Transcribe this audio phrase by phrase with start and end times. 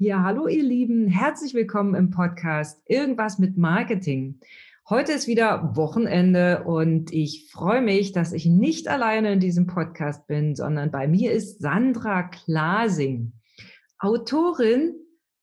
[0.00, 4.38] Ja, hallo ihr Lieben, herzlich willkommen im Podcast Irgendwas mit Marketing.
[4.88, 10.28] Heute ist wieder Wochenende und ich freue mich, dass ich nicht alleine in diesem Podcast
[10.28, 13.32] bin, sondern bei mir ist Sandra Klasing,
[13.98, 14.94] Autorin,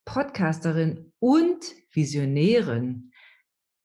[0.05, 1.57] Podcasterin und
[1.91, 3.11] Visionärin.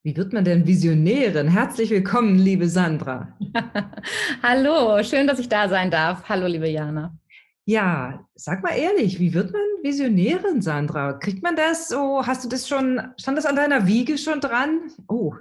[0.05, 1.49] Wie wird man denn Visionärin?
[1.49, 3.37] Herzlich willkommen, liebe Sandra.
[4.45, 6.29] Hallo, schön, dass ich da sein darf.
[6.29, 7.19] Hallo, liebe Jana.
[7.65, 11.15] Ja, sag mal ehrlich, wie wird man Visionärin, Sandra?
[11.15, 12.27] Kriegt man das so?
[12.27, 14.91] Hast du das schon, stand das an deiner Wiege schon dran?
[15.09, 15.35] Oh,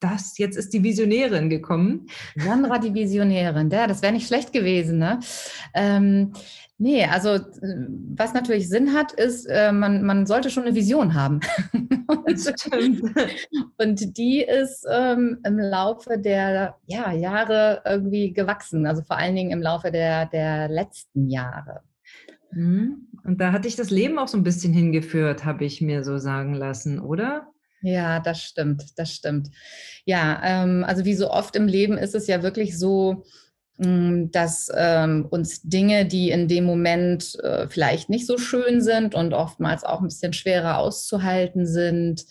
[0.00, 2.06] das, jetzt ist die Visionärin gekommen.
[2.36, 5.20] Sandra, die Visionärin, ja, das wäre nicht schlecht gewesen, ne?
[5.72, 6.32] Ähm,
[6.78, 7.38] nee, also
[8.14, 11.40] was natürlich Sinn hat, ist, äh, man, man sollte schon eine Vision haben.
[12.06, 12.54] und,
[13.78, 19.52] und die ist ähm, im Laufe der ja, Jahre irgendwie gewachsen, also vor allen Dingen
[19.52, 21.80] im Laufe der, der letzten Jahre.
[22.52, 23.08] Mhm.
[23.24, 26.18] Und da hat dich das Leben auch so ein bisschen hingeführt, habe ich mir so
[26.18, 27.48] sagen lassen, oder?
[27.80, 29.50] Ja, das stimmt, das stimmt.
[30.04, 33.24] Ja, ähm, also wie so oft im Leben ist es ja wirklich so,
[33.78, 39.14] hm, dass ähm, uns Dinge, die in dem Moment äh, vielleicht nicht so schön sind
[39.14, 42.24] und oftmals auch ein bisschen schwerer auszuhalten sind,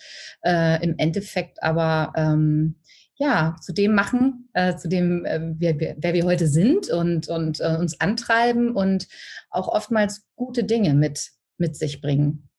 [0.44, 2.76] äh, im Endeffekt aber ähm,
[3.16, 7.60] ja, zu dem machen, äh, zu dem, äh, wer, wer, wir heute sind und, und
[7.60, 9.08] äh, uns antreiben und
[9.50, 12.50] auch oftmals gute Dinge mit, mit sich bringen.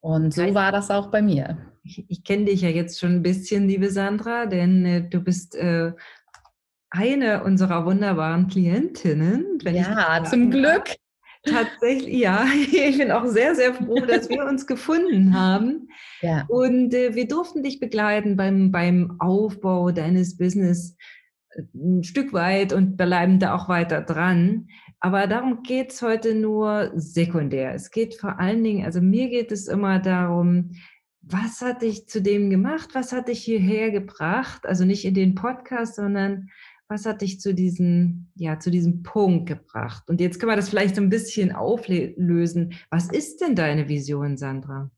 [0.00, 1.58] Und so war das auch bei mir.
[1.82, 5.54] Ich, ich kenne dich ja jetzt schon ein bisschen, liebe Sandra, denn äh, du bist
[5.54, 5.92] äh,
[6.90, 9.58] eine unserer wunderbaren Klientinnen.
[9.64, 10.96] ja, zum Glück.
[11.44, 12.46] Tatsächlich, ja.
[12.72, 15.88] Ich bin auch sehr, sehr froh, dass wir uns gefunden haben.
[16.20, 16.44] Ja.
[16.48, 20.96] Und äh, wir durften dich begleiten beim, beim Aufbau deines Business
[21.50, 24.68] äh, ein Stück weit und bleiben da auch weiter dran.
[25.00, 27.74] Aber darum geht es heute nur sekundär.
[27.74, 30.70] Es geht vor allen Dingen, also mir geht es immer darum,
[31.20, 32.90] was hat dich zu dem gemacht?
[32.94, 34.66] Was hat dich hierher gebracht?
[34.66, 36.48] Also nicht in den Podcast, sondern
[36.94, 40.04] was hat dich zu diesem, ja, zu diesem Punkt gebracht?
[40.08, 42.74] Und jetzt können wir das vielleicht so ein bisschen auflösen.
[42.88, 44.90] Was ist denn deine Vision, Sandra?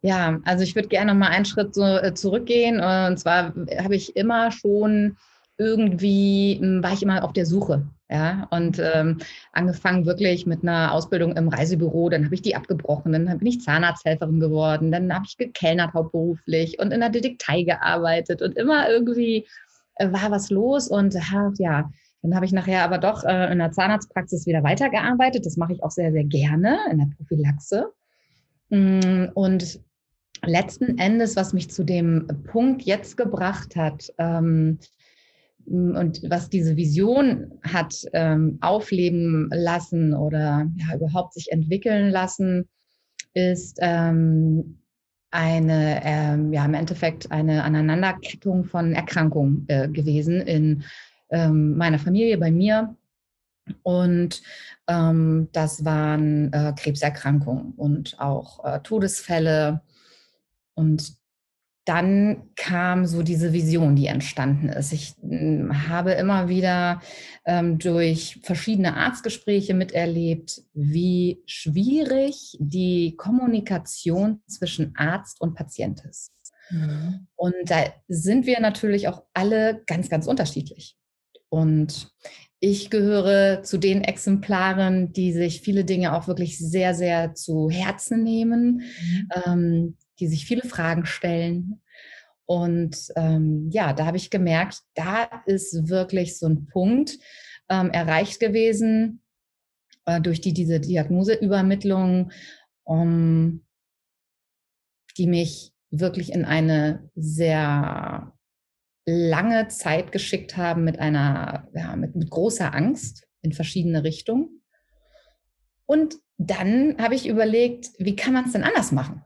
[0.00, 2.76] Ja, also ich würde gerne noch mal einen Schritt so, äh, zurückgehen.
[2.76, 3.52] Und zwar
[3.82, 5.16] habe ich immer schon
[5.58, 7.84] irgendwie, hm, war ich immer auf der Suche.
[8.08, 9.18] Ja, und ähm,
[9.52, 13.62] angefangen wirklich mit einer Ausbildung im Reisebüro, dann habe ich die abgebrochen, dann bin ich
[13.62, 19.38] Zahnarzthelferin geworden, dann habe ich gekellnert hauptberuflich und in der Detektei gearbeitet und immer irgendwie
[19.38, 21.14] äh, war was los und
[21.58, 21.90] ja,
[22.22, 25.44] dann habe ich nachher aber doch äh, in der Zahnarztpraxis wieder weitergearbeitet.
[25.44, 27.92] Das mache ich auch sehr, sehr gerne in der Prophylaxe.
[28.70, 29.80] Mm, und
[30.44, 34.78] letzten Endes, was mich zu dem Punkt jetzt gebracht hat ähm,
[35.66, 42.68] und was diese Vision hat ähm, aufleben lassen oder ja, überhaupt sich entwickeln lassen,
[43.34, 44.81] ist ähm,
[45.32, 50.84] eine, ähm, ja, im Endeffekt eine Aneinanderkettung von Erkrankungen äh, gewesen in
[51.30, 52.94] ähm, meiner Familie, bei mir.
[53.82, 54.42] Und
[54.88, 59.80] ähm, das waren äh, Krebserkrankungen und auch äh, Todesfälle.
[60.74, 61.14] Und
[61.84, 64.92] dann kam so diese Vision, die entstanden ist.
[64.92, 67.00] Ich hm, habe immer wieder
[67.44, 76.32] ähm, durch verschiedene Arztgespräche miterlebt, wie schwierig die Kommunikation zwischen Arzt und Patient ist.
[76.70, 77.26] Mhm.
[77.34, 80.96] Und da sind wir natürlich auch alle ganz, ganz unterschiedlich.
[81.48, 82.12] Und
[82.60, 88.22] ich gehöre zu den Exemplaren, die sich viele Dinge auch wirklich sehr, sehr zu Herzen
[88.22, 89.28] nehmen, mhm.
[89.44, 91.82] ähm, die sich viele Fragen stellen.
[92.46, 97.18] Und ähm, ja, da habe ich gemerkt, da ist wirklich so ein Punkt
[97.68, 99.20] ähm, erreicht gewesen
[100.06, 102.30] äh, durch die, diese Diagnoseübermittlung,
[102.84, 103.64] um,
[105.18, 108.32] die mich wirklich in eine sehr
[109.04, 114.62] lange Zeit geschickt haben mit einer, ja, mit, mit großer Angst in verschiedene Richtungen.
[115.84, 119.24] Und dann habe ich überlegt, wie kann man es denn anders machen?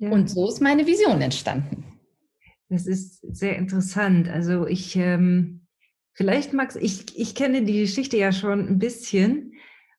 [0.00, 0.10] Ja.
[0.10, 1.84] Und so ist meine Vision entstanden.
[2.70, 4.28] Das ist sehr interessant.
[4.28, 5.66] Also ich, ähm,
[6.14, 9.52] vielleicht magst ich, ich kenne die Geschichte ja schon ein bisschen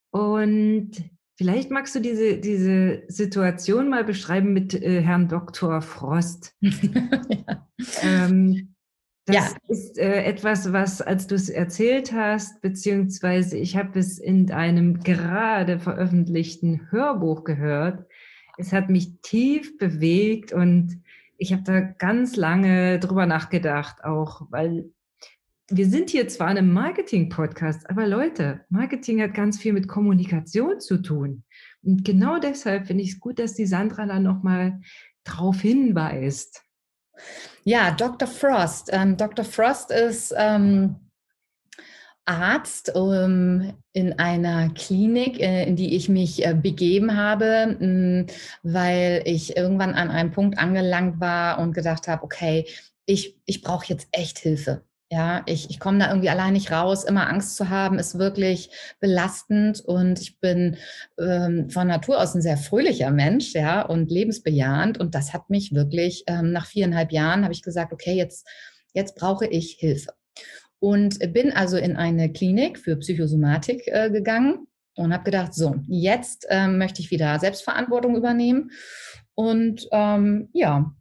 [0.09, 0.91] und
[1.37, 5.81] vielleicht magst du diese, diese Situation mal beschreiben mit äh, Herrn Dr.
[5.81, 6.55] Frost.
[6.61, 7.67] ja.
[8.01, 8.73] Ähm,
[9.25, 9.57] das ja.
[9.67, 15.03] ist äh, etwas, was, als du es erzählt hast, beziehungsweise ich habe es in einem
[15.03, 18.07] gerade veröffentlichten Hörbuch gehört,
[18.61, 21.01] es hat mich tief bewegt und
[21.37, 24.91] ich habe da ganz lange drüber nachgedacht, auch weil
[25.69, 30.79] wir sind hier zwar in einem Marketing-Podcast, aber Leute, Marketing hat ganz viel mit Kommunikation
[30.81, 31.43] zu tun.
[31.81, 34.81] Und genau deshalb finde ich es gut, dass die Sandra dann nochmal
[35.23, 36.63] drauf hinweist.
[37.63, 38.27] Ja, Dr.
[38.27, 38.89] Frost.
[38.91, 39.45] Ähm, Dr.
[39.45, 40.95] Frost ist ähm,
[42.25, 48.27] Arzt ähm, in einer Klinik, äh, in die ich mich äh, begeben habe, mh, mm,
[48.63, 52.65] weil ich irgendwann an einem Punkt angelangt war und gedacht habe, okay,
[53.05, 54.83] ich, ich brauche jetzt echt Hilfe.
[55.13, 57.03] Ja, ich, ich komme da irgendwie allein nicht raus.
[57.03, 58.69] Immer Angst zu haben, ist wirklich
[59.01, 59.81] belastend.
[59.81, 60.77] Und ich bin
[61.19, 64.97] ähm, von Natur aus ein sehr fröhlicher Mensch, ja, und lebensbejahend.
[64.97, 68.47] Und das hat mich wirklich, ähm, nach viereinhalb Jahren habe ich gesagt, okay, jetzt,
[68.93, 70.13] jetzt brauche ich Hilfe.
[70.81, 76.47] Und bin also in eine Klinik für Psychosomatik äh, gegangen und habe gedacht, so, jetzt
[76.49, 78.71] ähm, möchte ich wieder Selbstverantwortung übernehmen.
[79.35, 80.91] Und ähm, ja,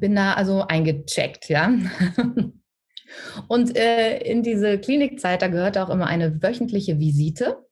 [0.00, 1.72] bin da also eingecheckt, ja.
[3.48, 7.64] Und äh, in diese Klinikzeit, da gehört auch immer eine wöchentliche Visite.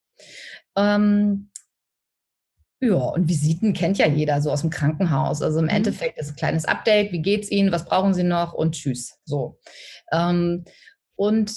[0.76, 1.50] Ähm,
[2.80, 5.42] ja, und Visiten kennt ja jeder so aus dem Krankenhaus.
[5.42, 5.70] Also im mhm.
[5.70, 9.18] Endeffekt ist ein kleines Update, wie geht's Ihnen, was brauchen Sie noch und tschüss.
[9.24, 9.58] So.
[10.12, 10.64] Ähm,
[11.16, 11.52] und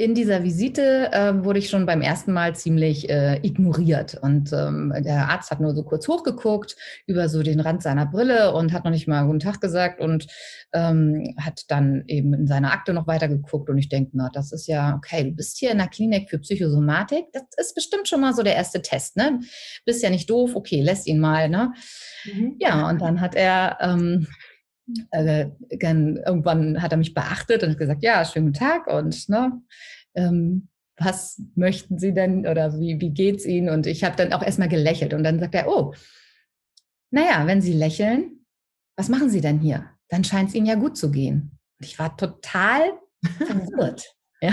[0.00, 4.18] in dieser Visite äh, wurde ich schon beim ersten Mal ziemlich äh, ignoriert.
[4.22, 6.74] Und ähm, der Arzt hat nur so kurz hochgeguckt
[7.06, 10.26] über so den Rand seiner Brille und hat noch nicht mal Guten Tag gesagt und
[10.72, 13.68] ähm, hat dann eben in seiner Akte noch weitergeguckt.
[13.68, 16.38] Und ich denke, na, das ist ja, okay, du bist hier in der Klinik für
[16.38, 17.26] Psychosomatik.
[17.34, 19.40] Das ist bestimmt schon mal so der erste Test, ne?
[19.84, 21.74] Bist ja nicht doof, okay, lässt ihn mal, ne?
[22.24, 22.56] Mhm.
[22.58, 23.76] Ja, und dann hat er.
[23.82, 24.28] Ähm,
[25.10, 29.60] äh, irgendwann hat er mich beachtet und gesagt, ja, schönen guten Tag und ne,
[30.14, 33.70] ähm, was möchten Sie denn oder wie, wie es Ihnen?
[33.70, 35.94] Und ich habe dann auch erstmal gelächelt und dann sagt er, oh,
[37.10, 38.44] naja, wenn Sie lächeln,
[38.96, 39.86] was machen Sie denn hier?
[40.08, 41.58] Dann scheint es Ihnen ja gut zu gehen.
[41.78, 42.80] Und ich war total
[43.22, 44.14] verwirrt.
[44.42, 44.52] Ja.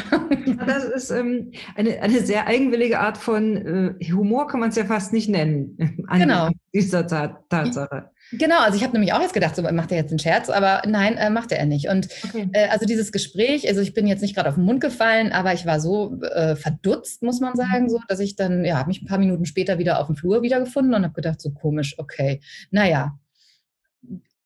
[0.65, 4.83] Das ist ähm, eine, eine sehr eigenwillige Art von äh, Humor, kann man es ja
[4.83, 5.77] fast nicht nennen.
[6.07, 6.49] An genau.
[6.73, 8.09] dieser Tatsache.
[8.33, 10.81] Genau, also ich habe nämlich auch jetzt gedacht, so macht er jetzt einen Scherz, aber
[10.85, 11.87] nein, äh, macht er nicht.
[11.87, 12.49] Und okay.
[12.51, 15.53] äh, also dieses Gespräch, also ich bin jetzt nicht gerade auf den Mund gefallen, aber
[15.53, 17.89] ich war so äh, verdutzt, muss man sagen, mhm.
[17.89, 20.41] so, dass ich dann, ja, habe mich ein paar Minuten später wieder auf dem Flur
[20.41, 22.41] wiedergefunden und habe gedacht, so komisch, okay,
[22.71, 23.17] naja,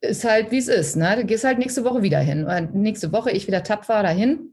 [0.02, 1.16] ist halt wie es ist, ne?
[1.16, 2.46] Du gehst halt nächste Woche wieder hin.
[2.46, 4.52] Und nächste Woche ich wieder tapfer dahin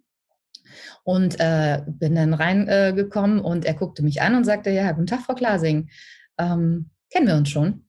[1.08, 5.22] und äh, bin dann reingekommen und er guckte mich an und sagte, ja, guten Tag,
[5.22, 5.88] Frau Klasing,
[6.36, 7.86] ähm, kennen wir uns schon?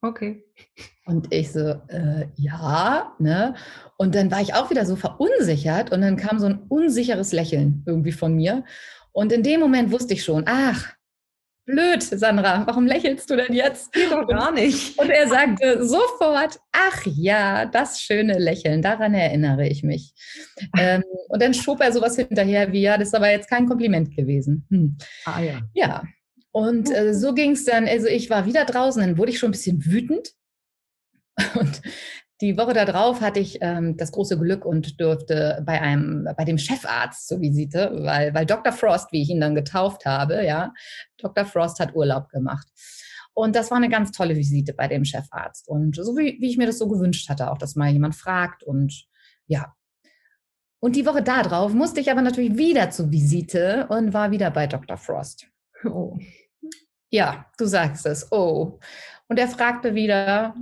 [0.00, 0.44] Okay.
[1.06, 3.56] Und ich so, äh, ja, ne?
[3.96, 7.82] Und dann war ich auch wieder so verunsichert und dann kam so ein unsicheres Lächeln
[7.84, 8.64] irgendwie von mir.
[9.10, 10.94] Und in dem Moment wusste ich schon, ach,
[11.70, 13.92] blöd, Sandra, warum lächelst du denn jetzt?
[13.92, 14.98] Geht doch gar nicht.
[14.98, 20.12] Und er sagte sofort, ach ja, das schöne Lächeln, daran erinnere ich mich.
[20.78, 24.14] ähm, und dann schob er sowas hinterher wie, ja, das ist aber jetzt kein Kompliment
[24.16, 24.66] gewesen.
[24.70, 24.96] Hm.
[25.24, 25.60] Ah ja.
[25.74, 26.02] Ja,
[26.52, 29.50] und äh, so ging es dann, also ich war wieder draußen, dann wurde ich schon
[29.50, 30.32] ein bisschen wütend.
[31.58, 31.80] Und
[32.40, 36.58] die Woche darauf hatte ich ähm, das große Glück und durfte bei einem, bei dem
[36.58, 38.72] Chefarzt zur Visite, weil, weil Dr.
[38.72, 40.72] Frost, wie ich ihn dann getauft habe, ja,
[41.18, 41.44] Dr.
[41.44, 42.66] Frost hat Urlaub gemacht.
[43.34, 45.68] Und das war eine ganz tolle Visite bei dem Chefarzt.
[45.68, 48.62] Und so wie, wie ich mir das so gewünscht hatte, auch, dass mal jemand fragt
[48.62, 49.06] und
[49.46, 49.74] ja.
[50.80, 54.66] Und die Woche darauf musste ich aber natürlich wieder zur Visite und war wieder bei
[54.66, 54.96] Dr.
[54.96, 55.46] Frost.
[55.84, 56.18] Oh.
[57.10, 58.30] Ja, du sagst es.
[58.30, 58.78] Oh.
[59.28, 60.54] Und er fragte wieder,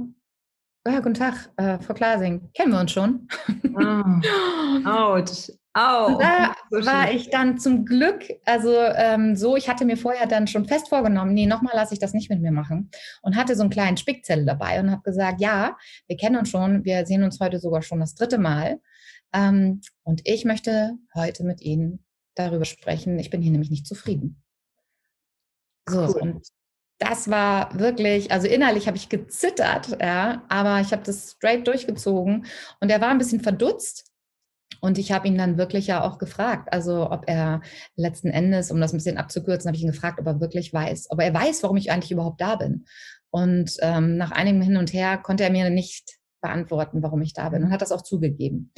[0.91, 3.29] ja, guten Tag, äh, Frau Klasing, kennen wir uns schon?
[3.75, 4.89] Oh.
[4.89, 5.51] Autsch.
[5.75, 10.27] Oh, da so war ich dann zum Glück, also ähm, so, ich hatte mir vorher
[10.27, 12.91] dann schon fest vorgenommen, nee, nochmal lasse ich das nicht mit mir machen
[13.23, 15.77] und hatte so einen kleinen Spickzettel dabei und habe gesagt, ja,
[16.09, 18.81] wir kennen uns schon, wir sehen uns heute sogar schon das dritte Mal
[19.33, 22.05] ähm, und ich möchte heute mit Ihnen
[22.35, 24.43] darüber sprechen, ich bin hier nämlich nicht zufrieden.
[25.89, 26.21] So, cool.
[26.21, 26.49] und
[26.99, 32.47] das war wirklich, also innerlich habe ich gezittert, ja, aber ich habe das straight durchgezogen
[32.81, 34.05] und er war ein bisschen verdutzt.
[34.81, 37.63] Und ich habe ihn dann wirklich ja auch gefragt, also ob er
[37.97, 41.09] letzten Endes, um das ein bisschen abzukürzen, habe ich ihn gefragt, ob er wirklich weiß,
[41.11, 42.85] ob er weiß, warum ich eigentlich überhaupt da bin.
[43.31, 47.49] Und ähm, nach einigem Hin und Her konnte er mir nicht beantworten, warum ich da
[47.49, 48.73] bin und hat das auch zugegeben.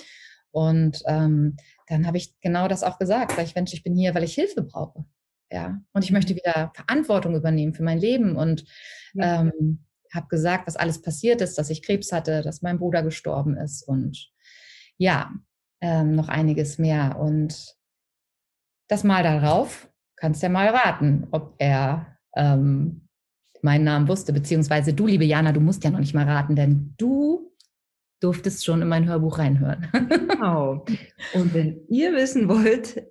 [0.52, 4.14] Und ähm, dann habe ich genau das auch gesagt, weil ich, Mensch, ich bin hier,
[4.14, 5.04] weil ich Hilfe brauche.
[5.50, 8.64] Ja, und ich möchte wieder Verantwortung übernehmen für mein Leben und
[9.14, 9.40] ja.
[9.40, 13.56] ähm, habe gesagt, was alles passiert ist, dass ich Krebs hatte, dass mein Bruder gestorben
[13.56, 14.30] ist und
[14.96, 15.32] ja,
[15.80, 17.18] ähm, noch einiges mehr.
[17.18, 17.76] Und
[18.88, 23.08] das Mal darauf kannst du ja mal raten, ob er ähm,
[23.62, 26.94] meinen Namen wusste, beziehungsweise du, liebe Jana, du musst ja noch nicht mal raten, denn
[26.96, 27.52] du
[28.20, 29.88] durftest schon in mein Hörbuch reinhören.
[30.40, 30.84] Genau.
[31.34, 33.06] Und wenn ihr wissen wollt,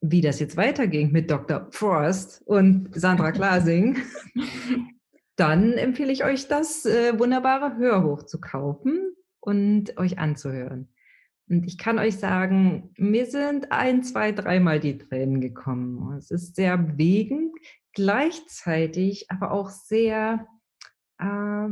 [0.00, 1.68] wie das jetzt weiterging mit Dr.
[1.70, 3.98] Frost und Sandra Glasing,
[5.36, 10.88] dann empfehle ich euch das äh, wunderbare Hörbuch zu kaufen und euch anzuhören.
[11.48, 16.16] Und ich kann euch sagen, mir sind ein, zwei, dreimal die Tränen gekommen.
[16.18, 17.52] Es ist sehr bewegend,
[17.94, 20.46] gleichzeitig aber auch sehr,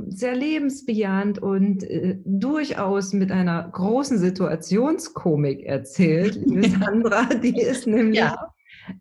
[0.08, 7.26] sehr lebensbejahend und äh, durchaus mit einer großen Situationskomik erzählt, liebe Sandra.
[7.26, 8.52] Die ist nämlich ja.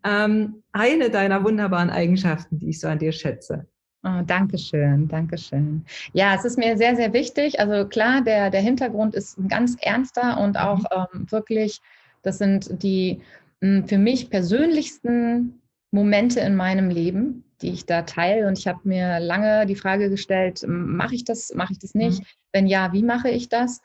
[0.03, 3.65] ähm, eine deiner wunderbaren Eigenschaften, die ich so an dir schätze.
[4.03, 5.83] Oh, Dankeschön, Dankeschön.
[6.13, 7.59] Ja, es ist mir sehr, sehr wichtig.
[7.59, 11.07] Also klar, der, der Hintergrund ist ein ganz ernster und auch mhm.
[11.21, 11.81] ähm, wirklich,
[12.21, 13.21] das sind die
[13.61, 15.59] mh, hm, für mich persönlichsten
[15.95, 18.47] Momente in meinem Leben, die ich da teile.
[18.47, 22.19] Und ich habe mir lange die Frage gestellt, mache ich das, mache ich das nicht?
[22.19, 22.25] Mhm.
[22.51, 23.81] Wenn ja, wie mache ich das?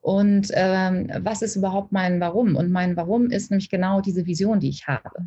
[0.00, 2.54] Und ähm, was ist überhaupt mein Warum?
[2.54, 5.26] Und mein Warum ist nämlich genau diese Vision, die ich habe.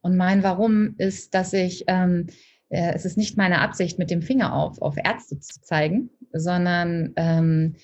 [0.00, 2.28] Und mein Warum ist, dass ich ähm,
[2.68, 7.12] äh, es ist nicht meine Absicht, mit dem Finger auf, auf Ärzte zu zeigen, sondern
[7.16, 7.76] ähm,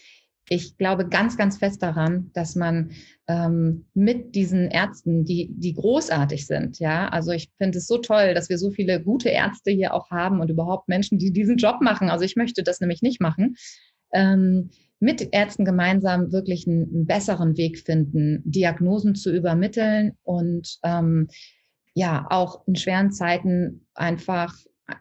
[0.48, 2.90] ich glaube ganz, ganz fest daran, dass man
[3.26, 8.34] ähm, mit diesen Ärzten, die, die großartig sind, ja, also ich finde es so toll,
[8.34, 11.80] dass wir so viele gute Ärzte hier auch haben und überhaupt Menschen, die diesen Job
[11.80, 12.10] machen.
[12.10, 13.56] Also ich möchte das nämlich nicht machen.
[14.12, 21.28] Ähm, mit Ärzten gemeinsam wirklich einen, einen, besseren Weg finden, Diagnosen zu übermitteln und ähm,
[21.94, 24.54] ja, auch in schweren Zeiten einfach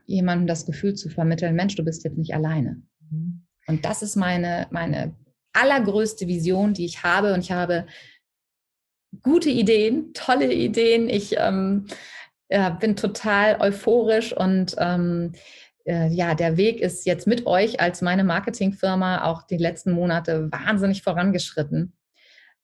[0.05, 2.81] jemandem das Gefühl zu vermitteln, Mensch, du bist jetzt nicht alleine.
[3.09, 3.45] Mhm.
[3.67, 5.15] Und das ist meine, meine
[5.53, 7.33] allergrößte Vision, die ich habe.
[7.33, 7.85] Und ich habe
[9.21, 11.09] gute Ideen, tolle Ideen.
[11.09, 11.87] Ich ähm,
[12.49, 15.33] ja, bin total euphorisch und ähm,
[15.85, 20.51] äh, ja, der Weg ist jetzt mit euch als meine Marketingfirma auch die letzten Monate
[20.51, 21.93] wahnsinnig vorangeschritten.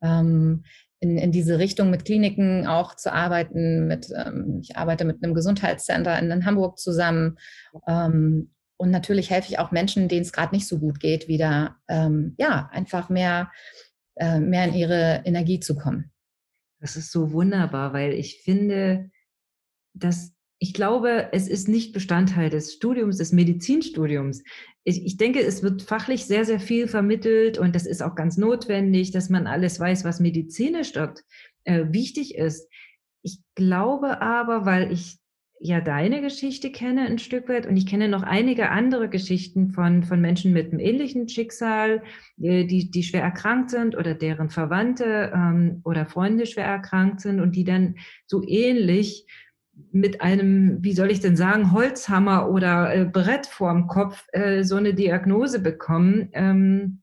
[0.02, 0.64] Ähm,
[1.02, 3.88] in, in diese Richtung mit Kliniken auch zu arbeiten.
[3.88, 7.38] Mit, ähm, ich arbeite mit einem Gesundheitscenter in, in Hamburg zusammen.
[7.88, 11.78] Ähm, und natürlich helfe ich auch Menschen, denen es gerade nicht so gut geht, wieder
[11.88, 13.52] ähm, ja einfach mehr,
[14.16, 16.12] äh, mehr in ihre Energie zu kommen.
[16.80, 19.12] Das ist so wunderbar, weil ich finde,
[19.94, 24.44] dass ich glaube, es ist nicht Bestandteil des Studiums, des Medizinstudiums.
[24.84, 28.36] Ich, ich, denke, es wird fachlich sehr, sehr viel vermittelt und das ist auch ganz
[28.36, 31.24] notwendig, dass man alles weiß, was medizinisch dort
[31.64, 32.68] äh, wichtig ist.
[33.22, 35.19] Ich glaube aber, weil ich
[35.60, 40.04] ja deine Geschichte kenne ein Stück weit und ich kenne noch einige andere Geschichten von,
[40.04, 42.02] von Menschen mit einem ähnlichen Schicksal,
[42.42, 47.40] äh, die, die schwer erkrankt sind oder deren Verwandte ähm, oder Freunde schwer erkrankt sind
[47.40, 49.28] und die dann so ähnlich
[49.92, 54.76] mit einem, wie soll ich denn sagen, Holzhammer oder äh, Brett vorm Kopf äh, so
[54.76, 57.02] eine Diagnose bekommen, ähm,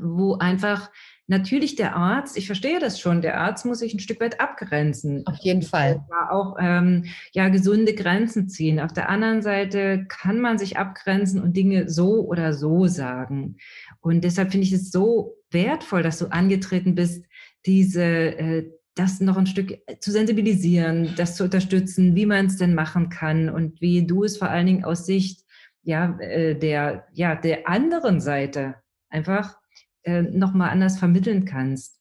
[0.00, 0.90] wo einfach
[1.28, 5.26] natürlich der Arzt, ich verstehe das schon, der Arzt muss sich ein Stück weit abgrenzen.
[5.26, 6.04] Auf jeden Fall.
[6.10, 8.80] Ja, auch ähm, ja, gesunde Grenzen ziehen.
[8.80, 13.58] Auf der anderen Seite kann man sich abgrenzen und Dinge so oder so sagen.
[14.00, 17.24] Und deshalb finde ich es so wertvoll, dass du angetreten bist,
[17.64, 22.56] diese äh, das noch ein Stück äh, zu sensibilisieren, das zu unterstützen, wie man es
[22.56, 25.44] denn machen kann und wie du es vor allen Dingen aus Sicht
[25.82, 28.76] ja, äh, der, ja, der anderen Seite
[29.08, 29.56] einfach
[30.02, 32.00] äh, nochmal anders vermitteln kannst.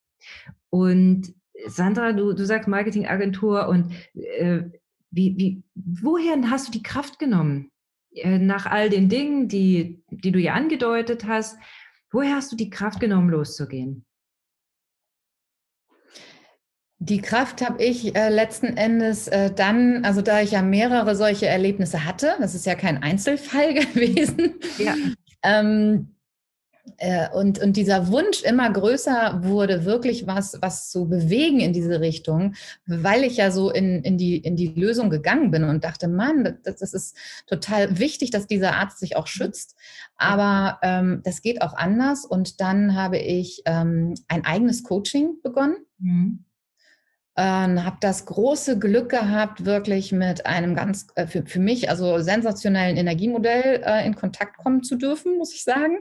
[0.70, 1.34] Und
[1.66, 4.64] Sandra, du, du sagst Marketingagentur und äh,
[5.12, 7.72] wie, wie, woher hast du die Kraft genommen?
[8.14, 11.58] Äh, nach all den Dingen, die, die du ja angedeutet hast,
[12.12, 14.06] woher hast du die Kraft genommen, loszugehen?
[17.00, 21.46] Die Kraft habe ich äh, letzten Endes äh, dann, also da ich ja mehrere solche
[21.46, 24.56] Erlebnisse hatte, das ist ja kein Einzelfall gewesen.
[24.80, 24.96] Ja.
[25.44, 26.17] ähm, äh,
[27.34, 32.56] und, und dieser Wunsch immer größer wurde, wirklich was, was zu bewegen in diese Richtung,
[32.86, 36.58] weil ich ja so in, in, die, in die Lösung gegangen bin und dachte, Mann,
[36.64, 39.76] das, das ist total wichtig, dass dieser Arzt sich auch schützt.
[40.16, 42.26] Aber ähm, das geht auch anders.
[42.26, 45.78] Und dann habe ich ähm, ein eigenes Coaching begonnen.
[46.00, 46.47] Mhm
[47.38, 52.18] ähm, habe das große Glück gehabt, wirklich mit einem ganz, äh, für, für mich, also
[52.18, 56.00] sensationellen Energiemodell äh, in Kontakt kommen zu dürfen, muss ich sagen.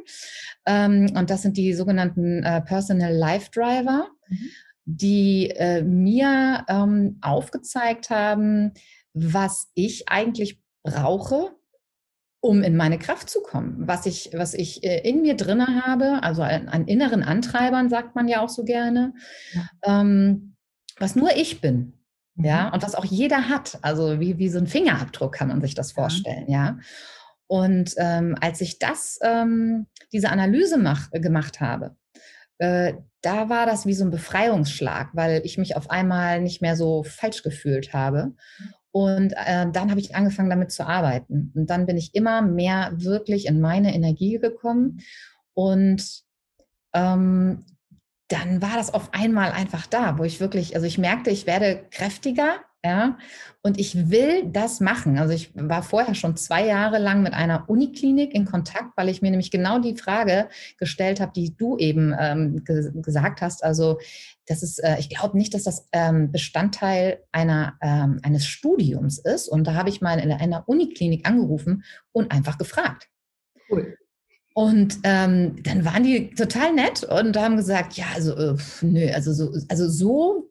[0.65, 4.51] Ähm, und das sind die sogenannten äh, Personal Life Driver, mhm.
[4.87, 8.73] die äh, mir ähm, aufgezeigt haben,
[9.13, 11.51] was ich eigentlich brauche,
[12.41, 13.77] um in meine Kraft zu kommen.
[13.87, 18.15] Was ich, was ich äh, in mir drinne habe, also an, an, inneren Antreibern, sagt
[18.15, 19.13] man ja auch so gerne.
[19.53, 20.01] Ja.
[20.01, 20.56] Ähm,
[20.99, 21.93] was nur ich bin.
[22.39, 22.75] Ja, mhm.
[22.75, 23.79] und was auch jeder hat.
[23.83, 26.79] Also wie, wie so ein Fingerabdruck kann man sich das vorstellen, ja.
[27.47, 31.97] Und ähm, als ich das, ähm, diese Analyse mach, äh, gemacht habe,
[32.59, 36.77] äh, da war das wie so ein Befreiungsschlag, weil ich mich auf einmal nicht mehr
[36.77, 38.35] so falsch gefühlt habe.
[38.91, 41.53] Und äh, dann habe ich angefangen, damit zu arbeiten.
[41.55, 45.01] Und dann bin ich immer mehr wirklich in meine Energie gekommen.
[45.55, 46.23] Und
[46.95, 47.65] ähm,
[48.29, 51.85] dann war das auf einmal einfach da, wo ich wirklich, also ich merkte, ich werde
[51.91, 53.19] kräftiger, ja,
[53.63, 55.19] und ich will das machen.
[55.19, 59.23] Also ich war vorher schon zwei Jahre lang mit einer Uniklinik in Kontakt, weil ich
[59.23, 63.65] mir nämlich genau die Frage gestellt habe, die du eben ähm, ge gesagt hast.
[63.65, 63.99] Also
[64.47, 69.49] das ist, äh, ich glaube nicht, dass das ähm, Bestandteil einer, ähm, eines Studiums ist.
[69.49, 73.09] Und da habe ich mal in einer Uniklinik angerufen und einfach gefragt.
[73.69, 73.97] Cool.
[74.57, 79.35] Und ähm, dann waren die total nett und haben gesagt, ja, also äh, nö, also
[79.35, 80.51] so, also so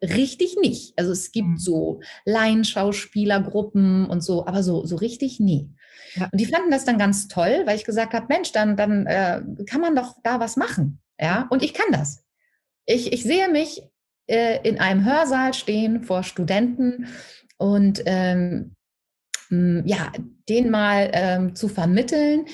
[0.00, 0.96] richtig nicht.
[0.96, 1.58] Also es gibt mhm.
[1.58, 5.68] so Laienschauspielergruppen und so, aber so, so richtig nie.
[6.14, 6.28] Ja.
[6.30, 9.42] Und die fanden das dann ganz toll, weil ich gesagt habe, Mensch, dann, dann äh,
[9.66, 11.00] kann man doch da was machen.
[11.20, 12.22] Ja, und ich kann das.
[12.86, 13.82] Ich, ich sehe mich
[14.28, 17.08] äh, in einem Hörsaal stehen vor Studenten
[17.58, 18.76] und ähm,
[19.50, 20.12] ja,
[20.48, 22.46] den mal ähm, zu vermitteln,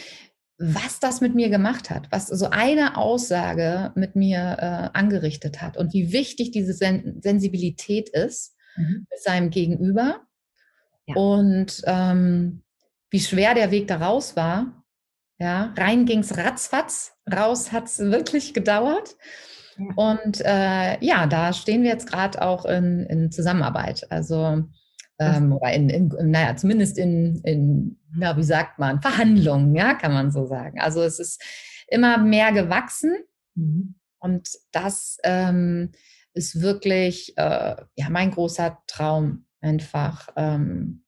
[0.58, 5.76] was das mit mir gemacht hat, was so eine Aussage mit mir äh, angerichtet hat
[5.76, 9.06] und wie wichtig diese Sen Sensibilität ist mhm.
[9.10, 10.22] mit seinem Gegenüber
[11.06, 11.14] ja.
[11.16, 12.62] und ähm,
[13.10, 14.82] wie schwer der Weg da raus war.
[15.38, 19.16] Ja, rein ging es ratzfatz, raus hat es wirklich gedauert.
[19.76, 19.84] Ja.
[19.96, 24.10] Und äh, ja, da stehen wir jetzt gerade auch in, in Zusammenarbeit.
[24.10, 24.64] Also
[25.18, 30.12] ähm, oder in, in, naja, zumindest in, in, na, wie sagt man, Verhandlungen, ja, kann
[30.12, 30.80] man so sagen.
[30.80, 31.42] Also es ist
[31.88, 33.16] immer mehr gewachsen
[33.54, 33.94] mhm.
[34.18, 35.92] und das ähm,
[36.32, 40.28] ist wirklich äh, ja mein großer Traum einfach.
[40.36, 41.02] Ähm,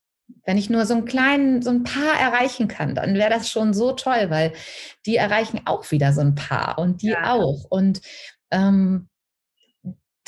[0.45, 3.75] wenn ich nur so einen kleinen, so ein paar erreichen kann, dann wäre das schon
[3.75, 4.53] so toll, weil
[5.05, 7.35] die erreichen auch wieder so ein paar und die ja.
[7.35, 7.65] auch.
[7.69, 8.01] Und
[8.51, 9.09] ähm,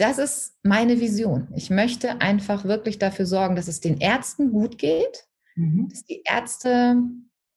[0.00, 1.48] das ist meine Vision.
[1.54, 5.26] Ich möchte einfach wirklich dafür sorgen, dass es den Ärzten gut geht,
[5.56, 5.88] mhm.
[5.90, 6.96] dass die Ärzte,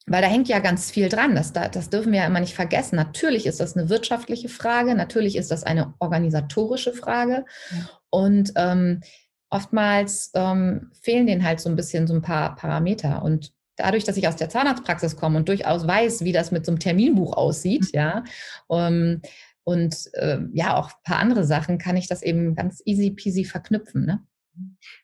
[0.05, 2.97] weil da hängt ja ganz viel dran, das, das dürfen wir ja immer nicht vergessen.
[2.97, 7.89] Natürlich ist das eine wirtschaftliche Frage, natürlich ist das eine organisatorische Frage ja.
[8.09, 9.01] und ähm,
[9.49, 14.17] oftmals ähm, fehlen denen halt so ein bisschen so ein paar Parameter und dadurch, dass
[14.17, 17.83] ich aus der Zahnarztpraxis komme und durchaus weiß, wie das mit so einem Terminbuch aussieht,
[17.83, 17.89] mhm.
[17.93, 18.23] ja,
[18.69, 19.21] ähm,
[19.63, 23.45] und äh, ja, auch ein paar andere Sachen kann ich das eben ganz easy peasy
[23.45, 24.05] verknüpfen.
[24.05, 24.25] Ne?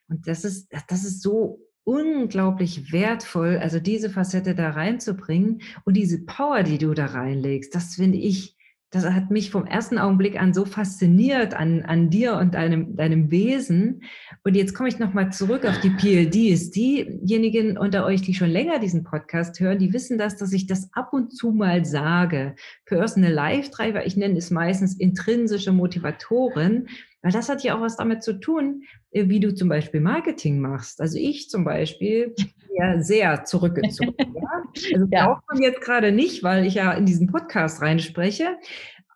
[0.08, 6.24] Und das ist, das ist so unglaublich wertvoll, also diese Facette da reinzubringen und diese
[6.24, 8.56] Power, die du da reinlegst, das finde ich
[8.90, 13.30] das hat mich vom ersten Augenblick an so fasziniert an, an dir und deinem, deinem
[13.30, 14.02] Wesen.
[14.42, 16.72] Und jetzt komme ich nochmal zurück auf die PLDs.
[16.72, 20.92] Diejenigen unter euch, die schon länger diesen Podcast hören, die wissen das, dass ich das
[20.92, 22.56] ab und zu mal sage.
[22.84, 26.88] Personal Life Driver, ich nenne es meistens intrinsische Motivatoren,
[27.22, 30.60] weil das hat ja auch was damit zu tun, äh, wie du zum Beispiel Marketing
[30.60, 31.00] machst.
[31.00, 32.34] Also ich zum Beispiel
[32.76, 34.14] ja sehr zurückgezogen.
[34.18, 34.94] ja?
[34.94, 35.26] Also ja.
[35.26, 38.56] braucht man jetzt gerade nicht, weil ich ja in diesen Podcast reinspreche.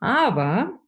[0.01, 0.79] Aber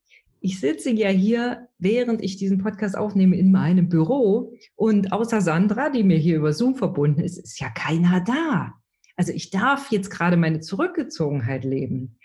[0.40, 4.52] ich sitze ja hier, während ich diesen Podcast aufnehme, in meinem Büro.
[4.74, 8.74] Und außer Sandra, die mir hier über Zoom verbunden ist, ist ja keiner da.
[9.16, 12.18] Also ich darf jetzt gerade meine Zurückgezogenheit leben.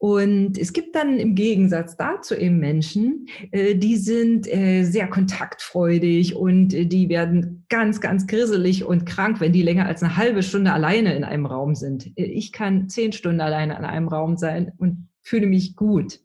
[0.00, 6.34] Und es gibt dann im Gegensatz dazu eben Menschen, äh, die sind äh, sehr kontaktfreudig
[6.34, 10.42] und äh, die werden ganz, ganz grisselig und krank, wenn die länger als eine halbe
[10.42, 12.12] Stunde alleine in einem Raum sind.
[12.16, 16.20] Ich kann zehn Stunden alleine in einem Raum sein und fühle mich gut.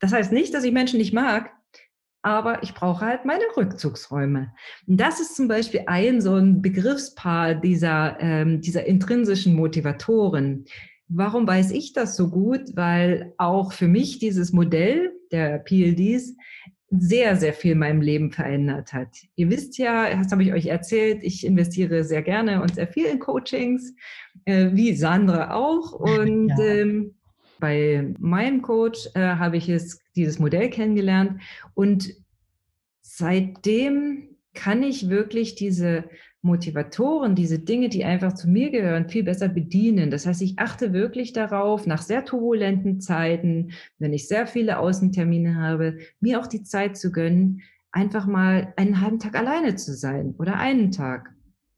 [0.00, 1.52] Das heißt nicht, dass ich Menschen nicht mag,
[2.22, 4.52] aber ich brauche halt meine Rückzugsräume.
[4.88, 10.64] Und das ist zum Beispiel ein so ein Begriffspaar dieser, ähm, dieser intrinsischen Motivatoren.
[11.08, 12.74] Warum weiß ich das so gut?
[12.74, 16.36] Weil auch für mich dieses Modell der PLDs
[16.90, 19.08] sehr, sehr viel in meinem Leben verändert hat.
[19.36, 23.06] Ihr wisst ja, das habe ich euch erzählt, ich investiere sehr gerne und sehr viel
[23.06, 23.94] in Coachings,
[24.46, 25.92] äh, wie Sandra auch.
[26.00, 26.58] Und ja.
[26.58, 27.14] ähm,
[27.60, 31.40] bei meinem Coach äh, habe ich es, dieses Modell kennengelernt
[31.74, 32.14] und
[33.00, 36.04] seitdem kann ich wirklich diese
[36.48, 40.10] Motivatoren, diese Dinge, die einfach zu mir gehören, viel besser bedienen.
[40.10, 45.54] Das heißt, ich achte wirklich darauf, nach sehr turbulenten Zeiten, wenn ich sehr viele Außentermine
[45.54, 50.34] habe, mir auch die Zeit zu gönnen, einfach mal einen halben Tag alleine zu sein
[50.38, 51.32] oder einen Tag.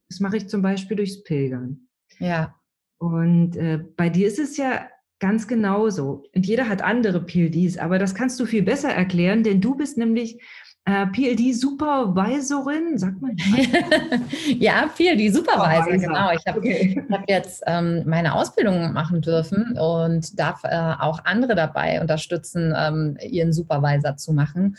[0.09, 1.89] Das mache ich zum Beispiel durchs Pilgern.
[2.19, 2.55] Ja.
[2.99, 4.89] Und äh, bei dir ist es ja
[5.21, 6.25] ganz genauso.
[6.35, 9.99] Und jeder hat andere PLDs, aber das kannst du viel besser erklären, denn du bist
[9.99, 10.41] nämlich
[10.85, 13.37] äh, PLD-Supervisorin, sagt man?
[14.59, 16.31] ja, PLD-Supervisor, genau.
[16.33, 17.05] Ich habe okay.
[17.11, 23.17] hab jetzt ähm, meine Ausbildung machen dürfen und darf äh, auch andere dabei unterstützen, ähm,
[23.23, 24.77] ihren Supervisor zu machen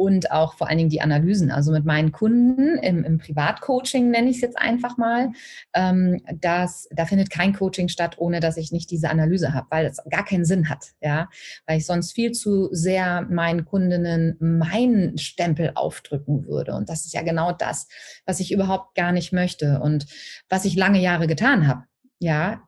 [0.00, 1.50] und auch vor allen Dingen die Analysen.
[1.50, 5.32] Also mit meinen Kunden im, im Privatcoaching nenne ich es jetzt einfach mal.
[5.74, 9.84] Ähm, das, da findet kein Coaching statt, ohne dass ich nicht diese Analyse habe, weil
[9.84, 10.92] es gar keinen Sinn hat.
[11.02, 11.28] Ja?
[11.66, 16.72] Weil ich sonst viel zu sehr meinen Kundinnen meinen Stempel aufdrücken würde.
[16.72, 17.86] Und das ist ja genau das,
[18.24, 20.06] was ich überhaupt gar nicht möchte und
[20.48, 21.84] was ich lange Jahre getan habe.
[22.20, 22.62] Ja,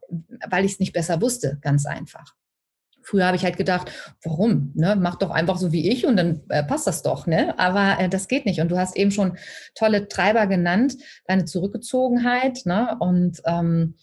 [0.50, 2.34] weil ich es nicht besser wusste, ganz einfach.
[3.02, 3.90] Früher habe ich halt gedacht,
[4.22, 4.72] warum?
[4.74, 4.96] Ne?
[4.96, 7.26] Mach doch einfach so wie ich und dann äh, passt das doch.
[7.26, 7.58] Ne?
[7.58, 8.60] Aber äh, das geht nicht.
[8.60, 9.36] Und du hast eben schon
[9.74, 12.62] tolle Treiber genannt, deine Zurückgezogenheit.
[12.64, 12.96] Ne?
[13.00, 13.94] Und ähm,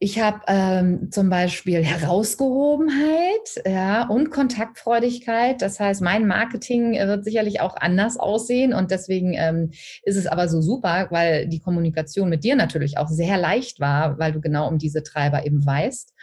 [0.00, 5.60] ich habe ähm, zum Beispiel Herausgehobenheit ja, und Kontaktfreudigkeit.
[5.60, 8.72] Das heißt, mein Marketing wird sicherlich auch anders aussehen.
[8.72, 9.70] Und deswegen ähm,
[10.04, 14.18] ist es aber so super, weil die Kommunikation mit dir natürlich auch sehr leicht war,
[14.20, 16.14] weil du genau um diese Treiber eben weißt.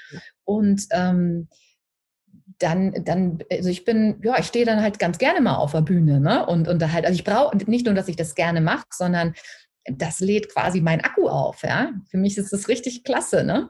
[0.44, 1.48] Und ähm,
[2.60, 5.82] dann, dann, also ich bin, ja, ich stehe dann halt ganz gerne mal auf der
[5.82, 6.46] Bühne, ne?
[6.46, 9.34] Und, und da halt, also ich brauche nicht nur, dass ich das gerne mache, sondern
[9.86, 11.92] das lädt quasi mein Akku auf, ja.
[12.10, 13.70] Für mich ist das richtig klasse, ne?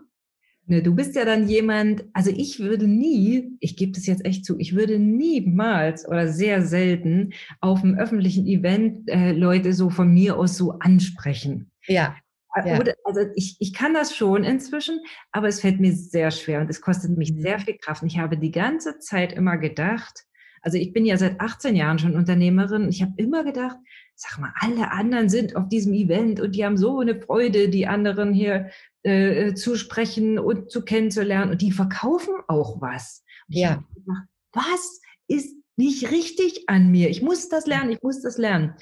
[0.67, 4.45] Ne, du bist ja dann jemand, also ich würde nie, ich gebe das jetzt echt
[4.45, 10.11] zu, ich würde niemals oder sehr selten auf einem öffentlichen Event äh, Leute so von
[10.11, 11.69] mir aus so ansprechen.
[11.85, 12.15] Ja.
[12.63, 12.79] Ja.
[12.79, 16.69] Oder, also ich, ich kann das schon inzwischen, aber es fällt mir sehr schwer und
[16.69, 17.41] es kostet mich mhm.
[17.41, 18.01] sehr viel Kraft.
[18.01, 20.25] Und ich habe die ganze Zeit immer gedacht,
[20.61, 22.89] also ich bin ja seit 18 Jahren schon Unternehmerin.
[22.89, 23.77] Ich habe immer gedacht,
[24.15, 27.85] sag mal, alle anderen sind auf diesem Event und die haben so eine Freude, die
[27.85, 28.71] anderen hier
[29.03, 33.23] äh, zu sprechen und zu kennenzulernen und die verkaufen auch was.
[33.47, 33.83] Und ja.
[33.93, 37.09] Gedacht, was ist nicht richtig an mir?
[37.09, 38.73] Ich muss das lernen, ich muss das lernen.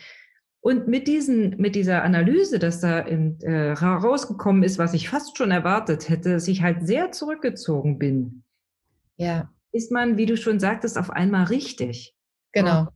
[0.63, 5.37] Und mit, diesen, mit dieser Analyse, dass da in, äh, rausgekommen ist, was ich fast
[5.37, 8.43] schon erwartet hätte, dass ich halt sehr zurückgezogen bin,
[9.17, 9.51] ja.
[9.73, 12.15] ist man, wie du schon sagtest, auf einmal richtig.
[12.53, 12.87] Genau.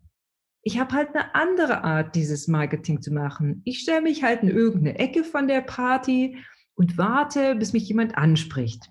[0.62, 3.64] ich habe halt eine andere Art, dieses Marketing zu machen.
[3.66, 6.38] Ich stelle mich halt in irgendeine Ecke von der Party
[6.76, 8.90] und warte, bis mich jemand anspricht.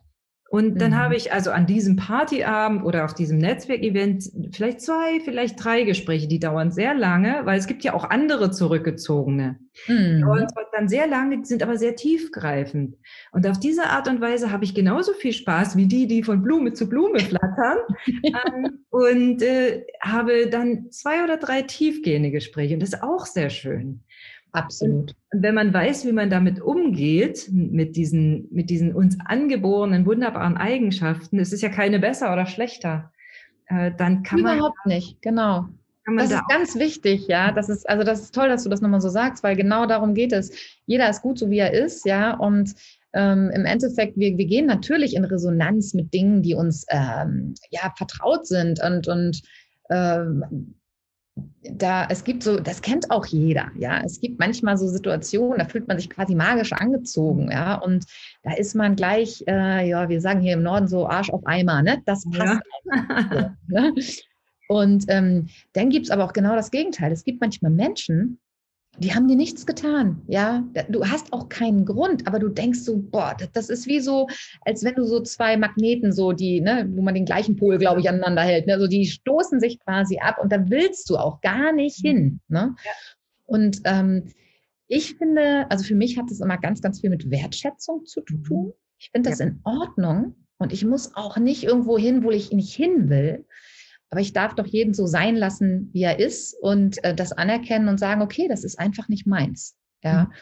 [0.56, 0.96] Und dann mhm.
[0.96, 6.28] habe ich also an diesem Partyabend oder auf diesem Netzwerkevent vielleicht zwei, vielleicht drei Gespräche,
[6.28, 9.58] die dauern sehr lange, weil es gibt ja auch andere Zurückgezogene.
[9.86, 10.22] Mhm.
[10.22, 12.96] Dauern dann sehr lange, die sind aber sehr tiefgreifend.
[13.32, 16.42] Und auf diese Art und Weise habe ich genauso viel Spaß wie die, die von
[16.42, 17.78] Blume zu Blume flattern.
[18.06, 22.72] ähm, und äh, habe dann zwei oder drei tiefgehende Gespräche.
[22.72, 24.04] Und das ist auch sehr schön.
[24.56, 25.14] Absolut.
[25.32, 30.56] Und wenn man weiß, wie man damit umgeht, mit diesen, mit diesen uns angeborenen wunderbaren
[30.56, 33.12] Eigenschaften, es ist ja keine besser oder schlechter,
[33.66, 34.58] äh, dann kann Überhaupt man.
[34.58, 35.68] Überhaupt nicht, genau.
[36.06, 37.52] das da ist ganz wichtig, ja.
[37.52, 40.14] Das ist, also das ist toll, dass du das nochmal so sagst, weil genau darum
[40.14, 40.52] geht es.
[40.86, 42.34] Jeder ist gut, so wie er ist, ja.
[42.34, 42.74] Und
[43.12, 47.92] ähm, im Endeffekt, wir, wir gehen natürlich in Resonanz mit Dingen, die uns ähm, ja
[47.96, 49.42] vertraut sind und, und
[49.90, 50.74] ähm,
[51.62, 54.00] da, es gibt so, das kennt auch jeder, ja.
[54.04, 57.74] Es gibt manchmal so Situationen, da fühlt man sich quasi magisch angezogen, ja.
[57.74, 58.06] Und
[58.42, 61.82] da ist man gleich, äh, ja, wir sagen hier im Norden so Arsch auf Eimer,
[61.82, 62.02] ne?
[62.06, 63.56] Das passt ja.
[63.68, 63.94] so, ne?
[64.68, 67.12] Und ähm, dann gibt es aber auch genau das Gegenteil.
[67.12, 68.38] Es gibt manchmal Menschen,
[68.98, 70.64] die haben dir nichts getan, ja.
[70.88, 74.26] Du hast auch keinen Grund, aber du denkst so, boah, das ist wie so,
[74.62, 78.00] als wenn du so zwei Magneten so, die, ne, wo man den gleichen Pol, glaube
[78.00, 78.66] ich, aneinander hält.
[78.66, 78.74] Ne?
[78.74, 82.40] Also die stoßen sich quasi ab und da willst du auch gar nicht hin.
[82.48, 82.74] Ne?
[82.84, 82.90] Ja.
[83.44, 84.32] Und ähm,
[84.88, 88.44] ich finde, also für mich hat es immer ganz, ganz viel mit Wertschätzung zu mhm.
[88.44, 88.72] tun.
[88.98, 89.46] Ich finde das ja.
[89.46, 93.44] in Ordnung und ich muss auch nicht irgendwo hin, wo ich nicht hin will.
[94.10, 97.88] Aber ich darf doch jeden so sein lassen, wie er ist und äh, das anerkennen
[97.88, 99.76] und sagen, okay, das ist einfach nicht meins.
[100.02, 100.24] Ja.
[100.24, 100.32] Mhm.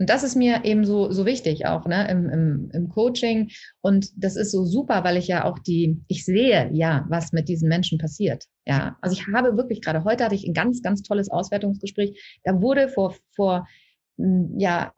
[0.00, 3.50] Und das ist mir eben so, so wichtig auch ne, im, im, im Coaching.
[3.82, 7.50] Und das ist so super, weil ich ja auch die, ich sehe ja, was mit
[7.50, 8.46] diesen Menschen passiert.
[8.66, 12.40] Ja, also ich habe wirklich gerade heute hatte ich ein ganz, ganz tolles Auswertungsgespräch.
[12.44, 13.68] Da wurde vor, vor,
[14.16, 14.94] hm, ja,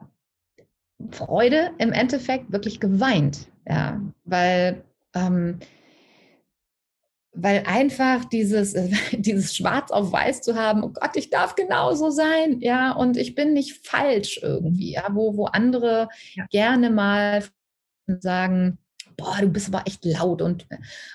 [1.10, 3.48] Freude im Endeffekt wirklich geweint.
[3.68, 5.58] Ja, weil, ähm,
[7.34, 8.74] weil einfach dieses,
[9.12, 13.34] dieses Schwarz auf Weiß zu haben, oh Gott, ich darf genauso sein, ja, und ich
[13.34, 16.46] bin nicht falsch irgendwie, ja, wo, wo andere ja.
[16.50, 17.44] gerne mal
[18.06, 18.78] sagen,
[19.16, 20.66] boah, du bist aber echt laut und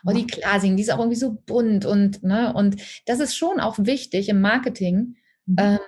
[0.05, 3.59] oh, die Klasing, die ist auch irgendwie so bunt und, ne, und das ist schon
[3.59, 5.15] auch wichtig im Marketing.
[5.45, 5.55] Mhm.
[5.59, 5.79] Ähm,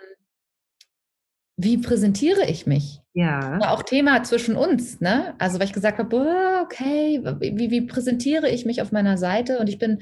[1.57, 3.01] wie präsentiere ich mich?
[3.19, 3.59] Ja.
[3.59, 5.35] War auch Thema zwischen uns, ne?
[5.39, 9.59] Also, weil ich gesagt habe, okay, wie, wie präsentiere ich mich auf meiner Seite?
[9.59, 9.99] Und ich bin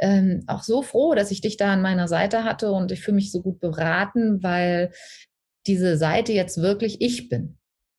[0.00, 3.14] ähm, auch so froh, dass ich dich da an meiner Seite hatte und ich fühle
[3.14, 4.90] mich so gut beraten, weil
[5.68, 7.58] diese Seite jetzt wirklich ich bin.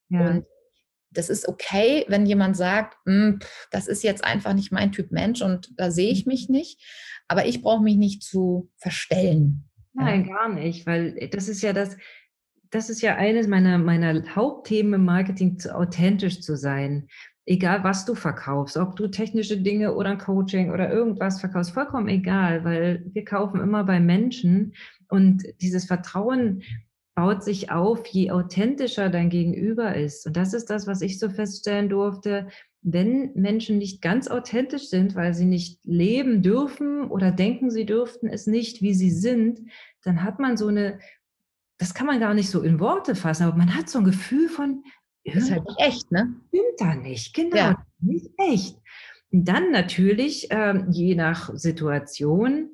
[0.10, 0.28] Ja.
[0.28, 0.46] Und
[1.10, 3.40] das ist okay, wenn jemand sagt, hm,
[3.72, 6.56] das ist jetzt einfach nicht mein Typ Mensch und da sehe ich mich mhm.
[6.56, 6.84] nicht.
[7.30, 9.70] Aber ich brauche mich nicht zu verstellen.
[9.94, 10.36] Nein, ja.
[10.36, 11.96] gar nicht, weil das ist ja das,
[12.72, 17.08] das ist ja eines meiner, meiner Hauptthemen im Marketing, zu authentisch zu sein.
[17.46, 22.08] Egal, was du verkaufst, ob du technische Dinge oder ein Coaching oder irgendwas verkaufst, vollkommen
[22.08, 24.74] egal, weil wir kaufen immer bei Menschen
[25.08, 26.62] und dieses Vertrauen
[27.16, 30.28] baut sich auf, je authentischer dein Gegenüber ist.
[30.28, 32.48] Und das ist das, was ich so feststellen durfte.
[32.82, 38.28] Wenn Menschen nicht ganz authentisch sind, weil sie nicht leben dürfen oder denken, sie dürften
[38.28, 39.60] es nicht, wie sie sind,
[40.04, 41.00] dann hat man so eine,
[41.80, 44.50] das kann man gar nicht so in Worte fassen, aber man hat so ein Gefühl
[44.50, 44.84] von,
[45.24, 46.36] das ist halt nicht echt, ne?
[46.50, 47.86] Stimmt da nicht, genau, ja.
[48.00, 48.78] nicht echt.
[49.32, 52.70] Und dann natürlich, äh, je nach Situation,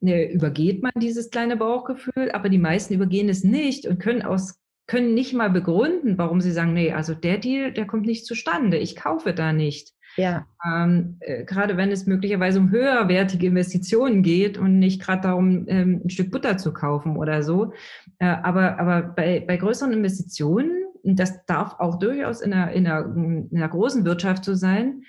[0.00, 4.60] ne, übergeht man dieses kleine Bauchgefühl, aber die meisten übergehen es nicht und können aus
[4.86, 8.76] können nicht mal begründen, warum sie sagen, nee, also der Deal, der kommt nicht zustande,
[8.76, 9.92] ich kaufe da nicht.
[10.16, 10.46] Ja.
[10.64, 16.02] Ähm, äh, gerade wenn es möglicherweise um höherwertige Investitionen geht und nicht gerade darum, ähm,
[16.04, 17.72] ein Stück Butter zu kaufen oder so.
[18.18, 20.70] Äh, aber aber bei, bei größeren Investitionen,
[21.02, 25.04] das darf auch durchaus in einer, in einer, in einer großen Wirtschaft so sein,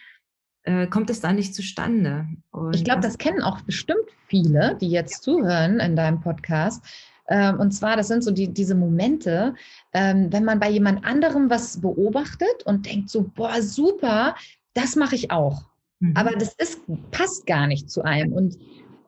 [0.64, 2.28] äh, kommt es da nicht zustande.
[2.52, 5.34] Und ich glaube, das kennen auch bestimmt viele, die jetzt ja.
[5.34, 6.84] zuhören in deinem Podcast.
[7.28, 9.56] Ähm, und zwar, das sind so die, diese Momente,
[9.94, 14.36] ähm, wenn man bei jemand anderem was beobachtet und denkt so, boah, super,
[14.74, 15.64] das mache ich auch.
[16.00, 16.16] Mhm.
[16.16, 16.80] Aber das ist,
[17.12, 18.34] passt gar nicht zu einem.
[18.34, 18.58] Und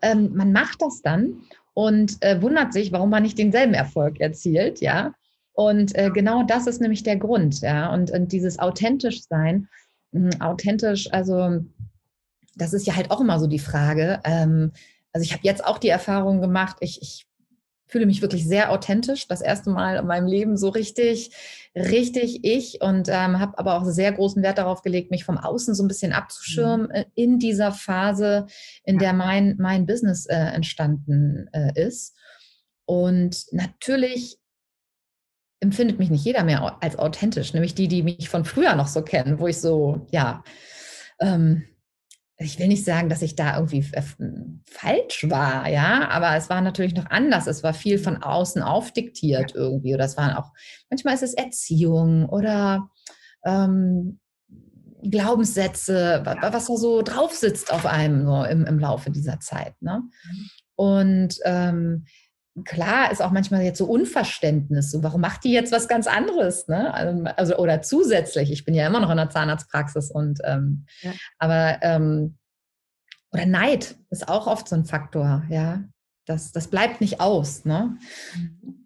[0.01, 1.41] ähm, man macht das dann
[1.73, 5.13] und äh, wundert sich, warum man nicht denselben Erfolg erzielt, ja.
[5.53, 7.93] Und äh, genau das ist nämlich der Grund, ja.
[7.93, 9.67] Und, und dieses authentisch sein,
[10.11, 11.63] hm, authentisch, also
[12.55, 14.19] das ist ja halt auch immer so die Frage.
[14.23, 14.71] Ähm,
[15.11, 17.25] also ich habe jetzt auch die Erfahrung gemacht, ich, ich
[17.87, 19.27] fühle mich wirklich sehr authentisch.
[19.27, 21.31] Das erste Mal in meinem Leben so richtig,
[21.75, 25.75] richtig ich und ähm, habe aber auch sehr großen Wert darauf gelegt, mich vom Außen
[25.75, 27.05] so ein bisschen abzuschirmen mhm.
[27.15, 28.47] in dieser Phase,
[28.83, 32.15] in der mein, mein Business äh, entstanden äh, ist.
[32.85, 34.37] Und natürlich
[35.59, 39.01] empfindet mich nicht jeder mehr als authentisch, nämlich die, die mich von früher noch so
[39.01, 40.43] kennen, wo ich so, ja,
[41.19, 41.63] ähm,
[42.43, 43.83] ich will nicht sagen, dass ich da irgendwie
[44.69, 47.47] falsch war, ja, aber es war natürlich noch anders.
[47.47, 49.57] Es war viel von außen aufdiktiert ja.
[49.57, 49.93] irgendwie.
[49.93, 50.51] Oder es waren auch,
[50.89, 52.89] manchmal ist es Erziehung oder
[53.45, 54.19] ähm,
[55.03, 59.73] Glaubenssätze, was da so drauf sitzt auf einem so im, im Laufe dieser Zeit.
[59.81, 60.01] Ne?
[60.01, 60.49] Mhm.
[60.75, 62.05] Und ähm,
[62.65, 66.67] klar ist auch manchmal jetzt so Unverständnis, so warum macht die jetzt was ganz anderes,
[66.67, 66.93] ne?
[66.97, 68.51] Ähm, also oder zusätzlich.
[68.51, 71.11] Ich bin ja immer noch in der Zahnarztpraxis und ähm, ja.
[71.39, 72.37] aber ähm,
[73.31, 75.83] oder Neid ist auch oft so ein Faktor, ja.
[76.25, 77.97] Das, das bleibt nicht aus, ne?
[78.35, 78.82] Mhm.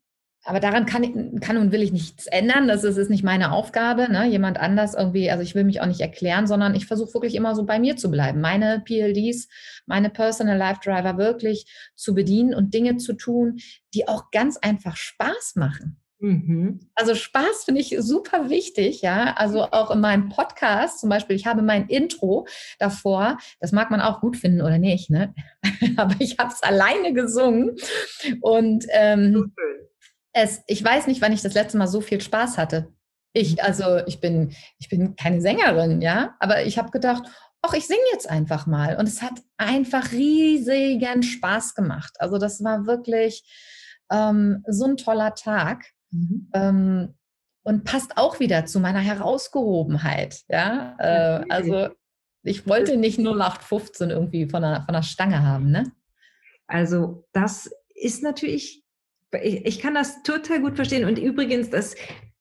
[0.48, 2.70] Aber daran kann, kann und will ich nichts ändern.
[2.70, 4.28] Das ist, ist nicht meine Aufgabe, ne?
[4.30, 7.54] jemand anders irgendwie, also ich will mich auch nicht erklären, sondern ich versuche wirklich immer
[7.54, 8.40] so bei mir zu bleiben.
[8.40, 9.50] Meine PLDs,
[9.88, 13.58] meine Personal Life Driver wirklich zu bedienen und Dinge zu tun,
[13.94, 16.00] die auch ganz einfach Spaß machen.
[16.20, 16.80] Mhm.
[16.96, 19.34] Also Spaß finde ich super wichtig, ja.
[19.34, 22.48] Also auch in meinem Podcast zum Beispiel, ich habe mein Intro
[22.80, 25.36] davor, das mag man auch gut finden oder nicht, ne?
[25.98, 27.76] Aber ich habe es alleine gesungen
[28.40, 29.46] und ähm, so
[30.43, 32.93] es, ich weiß nicht, wann ich das letzte Mal so viel Spaß hatte.
[33.34, 33.60] Ich, mhm.
[33.62, 37.23] also ich bin, ich bin keine Sängerin, ja, aber ich habe gedacht,
[37.62, 38.97] ach, ich singe jetzt einfach mal.
[38.97, 42.13] Und es hat einfach riesigen Spaß gemacht.
[42.19, 43.43] Also das war wirklich
[44.12, 45.86] ähm, so ein toller Tag.
[46.12, 46.50] Mhm.
[46.54, 47.13] Ähm,
[47.63, 50.39] und passt auch wieder zu meiner Herausgehobenheit.
[50.47, 51.89] Ja, äh, also
[52.43, 55.69] ich wollte nicht 0815 irgendwie von der, von der Stange haben.
[55.69, 55.91] Ne?
[56.67, 58.86] Also das ist natürlich
[59.42, 61.06] ich, ich kann das total gut verstehen.
[61.06, 61.96] Und übrigens, das,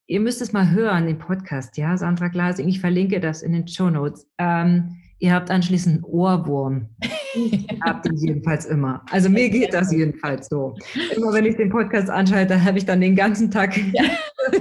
[0.06, 3.66] ihr müsst es mal hören, den Podcast, ja, Sandra Glasing, ich verlinke das in den
[3.66, 4.26] Show Notes.
[4.38, 6.88] Ähm, ihr habt anschließend einen Ohrwurm.
[7.84, 9.04] habt ihr jedenfalls immer.
[9.10, 10.76] Also mir geht das jedenfalls so.
[11.14, 14.04] Immer wenn ich den Podcast anschalte, habe ich dann den ganzen Tag ja.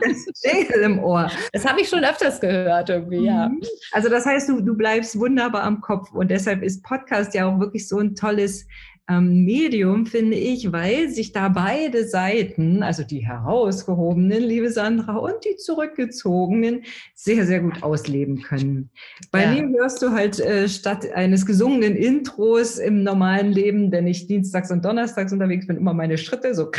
[0.00, 1.30] das Jingle im Ohr.
[1.52, 3.48] Das habe ich schon öfters gehört irgendwie, ja.
[3.48, 3.60] Mhm.
[3.92, 7.58] Also das heißt, du, du bleibst wunderbar am Kopf und deshalb ist Podcast ja auch
[7.58, 8.66] wirklich so ein tolles
[9.10, 15.44] ähm, Medium, finde ich, weil sich da beide Seiten, also die herausgehobenen, liebe Sandra, und
[15.44, 18.90] die zurückgezogenen, sehr, sehr gut ausleben können.
[19.32, 19.62] Bei ja.
[19.62, 24.70] mir hörst du halt äh, statt eines gesungenen Intros im normalen Leben, wenn ich dienstags
[24.70, 26.70] und donnerstags unterwegs bin, immer meine Schritte so.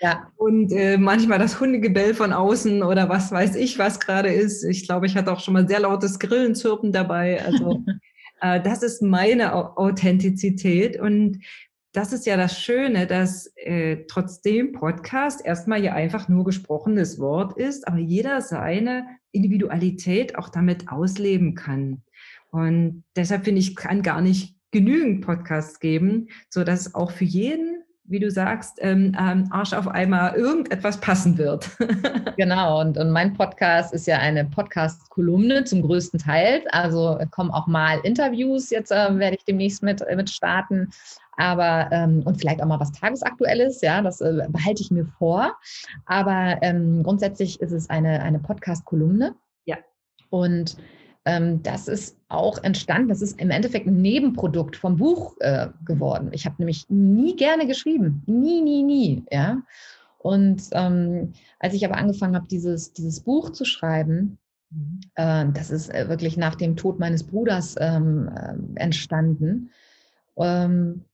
[0.00, 0.30] Ja.
[0.36, 4.62] Und äh, manchmal das Hundegebell von außen oder was weiß ich, was gerade ist.
[4.64, 7.42] Ich glaube, ich hatte auch schon mal sehr lautes Grillenzirpen dabei.
[7.44, 7.82] Also
[8.40, 11.40] Äh, das ist meine Authentizität und
[11.92, 17.56] das ist ja das Schöne, dass äh, trotzdem Podcast erstmal ja einfach nur gesprochenes Wort
[17.56, 22.02] ist, aber jeder seine Individualität auch damit ausleben kann.
[22.50, 27.82] Und deshalb finde ich, kann gar nicht genügend Podcasts geben, so dass auch für jeden
[28.08, 31.70] wie du sagst, ähm, ähm, Arsch auf einmal irgendetwas passen wird.
[32.36, 36.62] genau, und, und mein Podcast ist ja eine Podcast-Kolumne zum größten Teil.
[36.70, 40.90] Also kommen auch mal Interviews, jetzt äh, werde ich demnächst mit, äh, mit starten.
[41.36, 45.56] Aber ähm, und vielleicht auch mal was Tagesaktuelles, ja, das äh, behalte ich mir vor.
[46.06, 49.34] Aber ähm, grundsätzlich ist es eine, eine Podcast-Kolumne.
[49.64, 49.76] Ja.
[50.30, 50.76] Und
[51.62, 53.08] das ist auch entstanden.
[53.08, 56.28] Das ist im Endeffekt ein Nebenprodukt vom Buch äh, geworden.
[56.32, 58.22] Ich habe nämlich nie gerne geschrieben.
[58.26, 59.24] Nie, nie, nie.
[59.32, 59.62] Ja.
[60.18, 64.38] Und ähm, als ich aber angefangen habe, dieses, dieses Buch zu schreiben,
[64.70, 65.00] mhm.
[65.16, 69.70] äh, das ist äh, wirklich nach dem Tod meines Bruders ähm, äh, entstanden.
[70.36, 71.04] Ähm,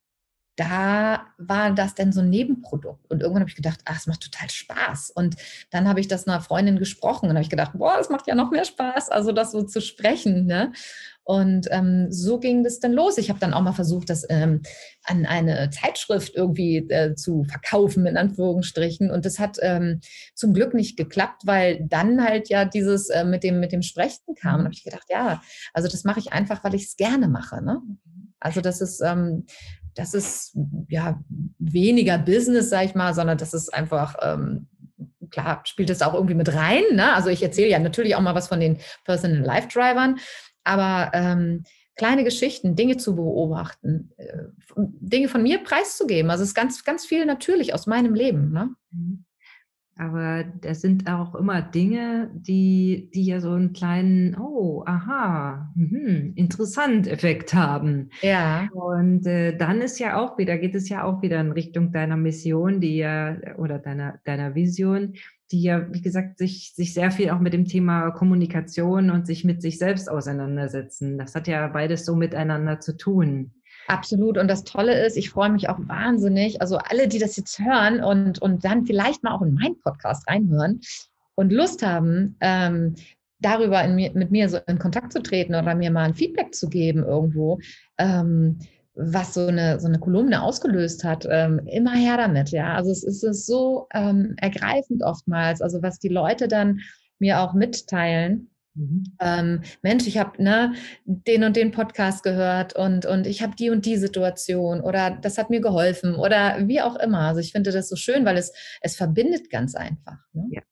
[0.62, 3.10] da war das dann so ein Nebenprodukt.
[3.10, 5.10] Und irgendwann habe ich gedacht, ach, es macht total Spaß.
[5.10, 5.34] Und
[5.70, 8.36] dann habe ich das einer Freundin gesprochen und habe ich gedacht, boah, es macht ja
[8.36, 10.46] noch mehr Spaß, also das so zu sprechen.
[10.46, 10.72] Ne?
[11.24, 13.18] Und ähm, so ging das dann los.
[13.18, 14.62] Ich habe dann auch mal versucht, das ähm,
[15.04, 19.10] an eine Zeitschrift irgendwie äh, zu verkaufen, in Anführungsstrichen.
[19.10, 20.00] Und das hat ähm,
[20.34, 24.36] zum Glück nicht geklappt, weil dann halt ja dieses äh, mit, dem, mit dem Sprechen
[24.40, 24.54] kam.
[24.54, 24.64] Und mhm.
[24.66, 27.64] habe ich gedacht, ja, also das mache ich einfach, weil ich es gerne mache.
[27.64, 27.80] Ne?
[28.38, 29.46] Also das ist, ähm,
[29.94, 30.56] das ist
[30.88, 31.20] ja
[31.58, 34.68] weniger Business, sag ich mal, sondern das ist einfach, ähm,
[35.30, 36.82] klar, spielt es auch irgendwie mit rein.
[36.92, 37.12] Ne?
[37.14, 40.18] Also ich erzähle ja natürlich auch mal was von den Personal Life Drivern,
[40.64, 41.64] aber ähm,
[41.96, 44.44] kleine Geschichten, Dinge zu beobachten, äh,
[44.76, 46.30] Dinge von mir preiszugeben.
[46.30, 48.52] Also es ist ganz, ganz viel natürlich aus meinem Leben.
[48.52, 48.70] Ne?
[50.02, 56.32] Aber das sind auch immer Dinge, die, die ja so einen kleinen, oh, aha, mh,
[56.34, 58.08] interessant Effekt haben.
[58.20, 58.68] Ja.
[58.72, 62.16] Und äh, dann ist ja auch wieder, geht es ja auch wieder in Richtung deiner
[62.16, 65.12] Mission, die ja, oder deiner, deiner Vision,
[65.52, 69.44] die ja, wie gesagt, sich, sich sehr viel auch mit dem Thema Kommunikation und sich
[69.44, 71.16] mit sich selbst auseinandersetzen.
[71.16, 73.52] Das hat ja beides so miteinander zu tun.
[73.92, 74.38] Absolut.
[74.38, 76.62] Und das Tolle ist, ich freue mich auch wahnsinnig.
[76.62, 80.26] Also alle, die das jetzt hören und, und dann vielleicht mal auch in meinen Podcast
[80.28, 80.80] reinhören
[81.34, 82.94] und Lust haben, ähm,
[83.40, 86.70] darüber mir, mit mir so in Kontakt zu treten oder mir mal ein Feedback zu
[86.70, 87.58] geben irgendwo,
[87.98, 88.60] ähm,
[88.94, 92.48] was so eine, so eine Kolumne ausgelöst hat, ähm, immer her damit.
[92.50, 96.80] Ja, also es ist, es ist so ähm, ergreifend oftmals, also was die Leute dann
[97.18, 99.04] mir auch mitteilen Mhm.
[99.20, 103.70] Ähm, Mensch, ich habe ne, den und den Podcast gehört und, und ich habe die
[103.70, 107.20] und die Situation oder das hat mir geholfen oder wie auch immer.
[107.20, 110.18] Also ich finde das so schön, weil es, es verbindet ganz einfach.
[110.32, 110.46] Ne?
[110.50, 110.62] Ja.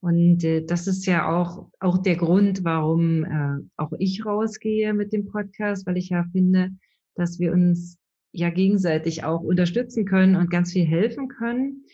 [0.00, 5.12] Und äh, das ist ja auch, auch der Grund, warum äh, auch ich rausgehe mit
[5.12, 6.70] dem Podcast, weil ich ja finde,
[7.14, 7.98] dass wir uns
[8.32, 11.84] ja gegenseitig auch unterstützen können und ganz viel helfen können.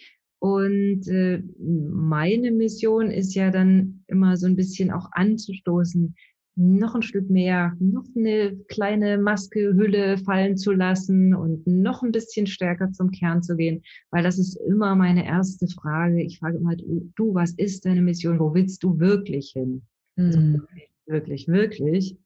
[0.41, 6.15] Und äh, meine Mission ist ja dann immer so ein bisschen auch anzustoßen,
[6.55, 12.11] noch ein Stück mehr, noch eine kleine Maske, Hülle fallen zu lassen und noch ein
[12.11, 16.21] bisschen stärker zum Kern zu gehen, weil das ist immer meine erste Frage.
[16.21, 18.41] Ich frage immer, du, was ist deine Mission?
[18.41, 19.83] Wo willst du wirklich hin?
[20.17, 20.55] Also mhm.
[20.55, 20.67] Also
[21.07, 22.17] wirklich, wirklich, wirklich.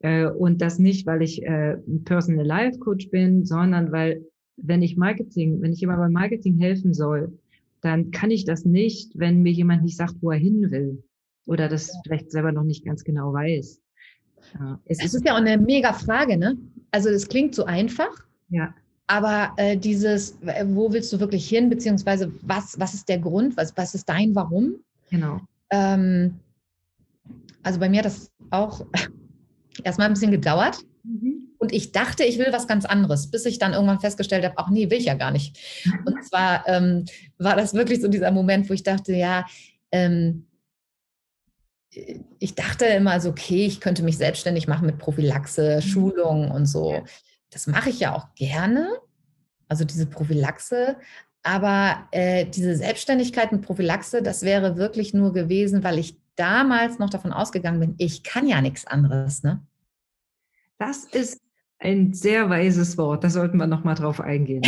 [0.00, 4.24] Äh, und das nicht, weil ich äh, ein Personal Life Coach bin, sondern weil
[4.62, 7.38] wenn ich Marketing, wenn ich jemand beim Marketing helfen soll,
[7.80, 11.02] dann kann ich das nicht, wenn mir jemand nicht sagt, wo er hin will
[11.46, 13.80] oder das vielleicht selber noch nicht ganz genau weiß.
[14.58, 14.80] Ja.
[14.86, 16.56] Es ist ja auch eine mega Frage, ne?
[16.90, 18.26] Also es klingt so einfach.
[18.48, 18.74] Ja.
[19.06, 23.76] Aber äh, dieses, wo willst du wirklich hin, beziehungsweise was, was ist der Grund, was,
[23.76, 24.76] was ist dein Warum?
[25.10, 25.40] Genau.
[25.70, 26.36] Ähm,
[27.62, 28.86] also bei mir hat das auch
[29.84, 30.78] erstmal ein bisschen gedauert.
[31.02, 31.29] Mhm.
[31.60, 34.70] Und ich dachte, ich will was ganz anderes, bis ich dann irgendwann festgestellt habe, ach
[34.70, 35.58] nee, will ich ja gar nicht.
[36.06, 37.04] Und zwar ähm,
[37.36, 39.44] war das wirklich so dieser Moment, wo ich dachte, ja,
[39.92, 40.46] ähm,
[42.38, 45.80] ich dachte immer so, okay, ich könnte mich selbstständig machen mit Prophylaxe, mhm.
[45.82, 47.04] Schulung und so.
[47.50, 48.88] Das mache ich ja auch gerne,
[49.68, 50.96] also diese Prophylaxe.
[51.42, 57.10] Aber äh, diese Selbstständigkeit mit Prophylaxe, das wäre wirklich nur gewesen, weil ich damals noch
[57.10, 59.42] davon ausgegangen bin, ich kann ja nichts anderes.
[59.42, 59.60] Ne?
[60.78, 61.40] Das ist
[61.80, 63.24] ein sehr weises Wort.
[63.24, 64.62] Da sollten wir noch mal drauf eingehen.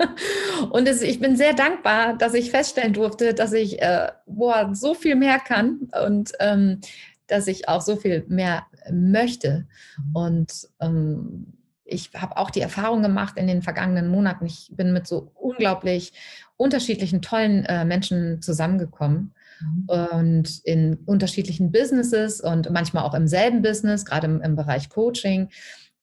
[0.70, 4.94] und es, ich bin sehr dankbar, dass ich feststellen durfte, dass ich äh, boah, so
[4.94, 6.80] viel mehr kann und ähm,
[7.26, 9.66] dass ich auch so viel mehr möchte.
[10.14, 11.52] Und ähm,
[11.84, 14.46] ich habe auch die Erfahrung gemacht in den vergangenen Monaten.
[14.46, 16.12] Ich bin mit so unglaublich
[16.56, 19.84] unterschiedlichen, tollen äh, Menschen zusammengekommen mhm.
[19.88, 25.50] und in unterschiedlichen Businesses und manchmal auch im selben Business, gerade im, im Bereich Coaching.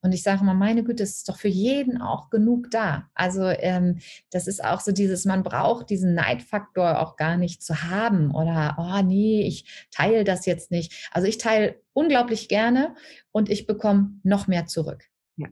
[0.01, 3.09] Und ich sage mal, meine Güte, es ist doch für jeden auch genug da.
[3.15, 3.97] Also ähm,
[4.31, 8.75] das ist auch so dieses, man braucht diesen Neidfaktor auch gar nicht zu haben oder,
[8.77, 11.09] oh nee, ich teile das jetzt nicht.
[11.11, 12.95] Also ich teile unglaublich gerne
[13.31, 15.03] und ich bekomme noch mehr zurück.
[15.35, 15.47] Ja.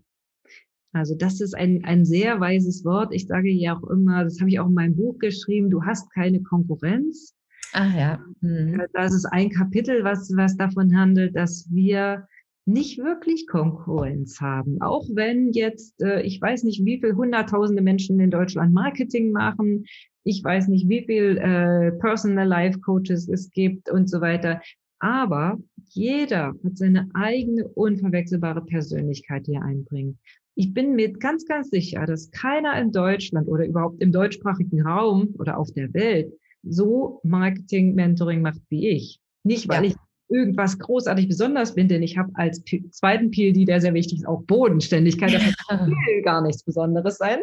[0.94, 3.14] Also das ist ein, ein sehr weises Wort.
[3.14, 6.12] Ich sage ja auch immer, das habe ich auch in meinem Buch geschrieben, du hast
[6.14, 7.36] keine Konkurrenz.
[7.74, 8.26] Ah ja.
[8.42, 8.82] Mhm.
[8.94, 12.28] Das ist ein Kapitel, was, was davon handelt, dass wir
[12.66, 14.82] nicht wirklich Konkurrenz haben.
[14.82, 19.86] Auch wenn jetzt, äh, ich weiß nicht, wie viel hunderttausende Menschen in Deutschland Marketing machen,
[20.24, 24.60] ich weiß nicht, wie viel äh, Personal Life Coaches es gibt und so weiter.
[25.00, 25.60] Aber
[25.90, 30.18] jeder hat seine eigene unverwechselbare Persönlichkeit hier einbringen.
[30.56, 35.36] Ich bin mir ganz, ganz sicher, dass keiner in Deutschland oder überhaupt im deutschsprachigen Raum
[35.38, 39.20] oder auf der Welt so Marketing-Mentoring macht wie ich.
[39.44, 39.92] Nicht, weil ja.
[39.92, 39.96] ich
[40.30, 44.28] irgendwas großartig besonders bin, denn ich habe als P zweiten PLD, der sehr wichtig ist,
[44.28, 45.34] auch Bodenständigkeit.
[45.34, 45.42] Das
[45.88, 47.40] will gar nichts Besonderes sein.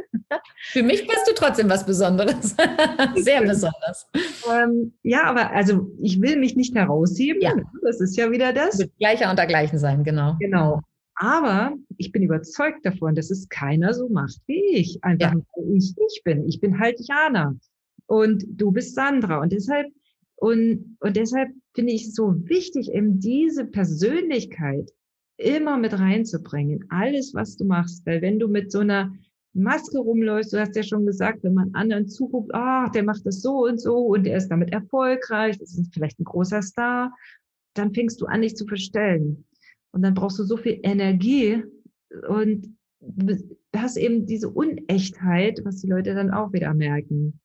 [0.70, 2.56] Für mich bist du trotzdem was Besonderes.
[3.16, 4.06] sehr besonders.
[4.50, 7.40] Ähm, ja, aber also ich will mich nicht herausheben.
[7.40, 7.54] Ja.
[7.82, 8.78] Das ist ja wieder das.
[8.78, 10.36] Mit gleicher unter gleichen sein, genau.
[10.40, 10.80] Genau.
[11.14, 14.98] Aber ich bin überzeugt davon, dass es keiner so macht wie ich.
[15.04, 15.40] Einfach, ja.
[15.54, 16.48] weil ich ich bin.
[16.48, 17.54] Ich bin halt Jana.
[18.06, 19.40] Und du bist Sandra.
[19.40, 19.86] Und deshalb
[20.42, 24.90] und, und deshalb finde ich es so wichtig, eben diese Persönlichkeit
[25.36, 28.04] immer mit reinzubringen, alles, was du machst.
[28.06, 29.14] Weil wenn du mit so einer
[29.52, 33.40] Maske rumläufst, du hast ja schon gesagt, wenn man anderen zuguckt, ach, der macht das
[33.40, 37.14] so und so und der ist damit erfolgreich, das ist vielleicht ein großer Star,
[37.74, 39.44] dann fängst du an, dich zu verstellen.
[39.92, 41.62] Und dann brauchst du so viel Energie
[42.26, 42.76] und
[43.76, 47.38] hast eben diese Unechtheit, was die Leute dann auch wieder merken.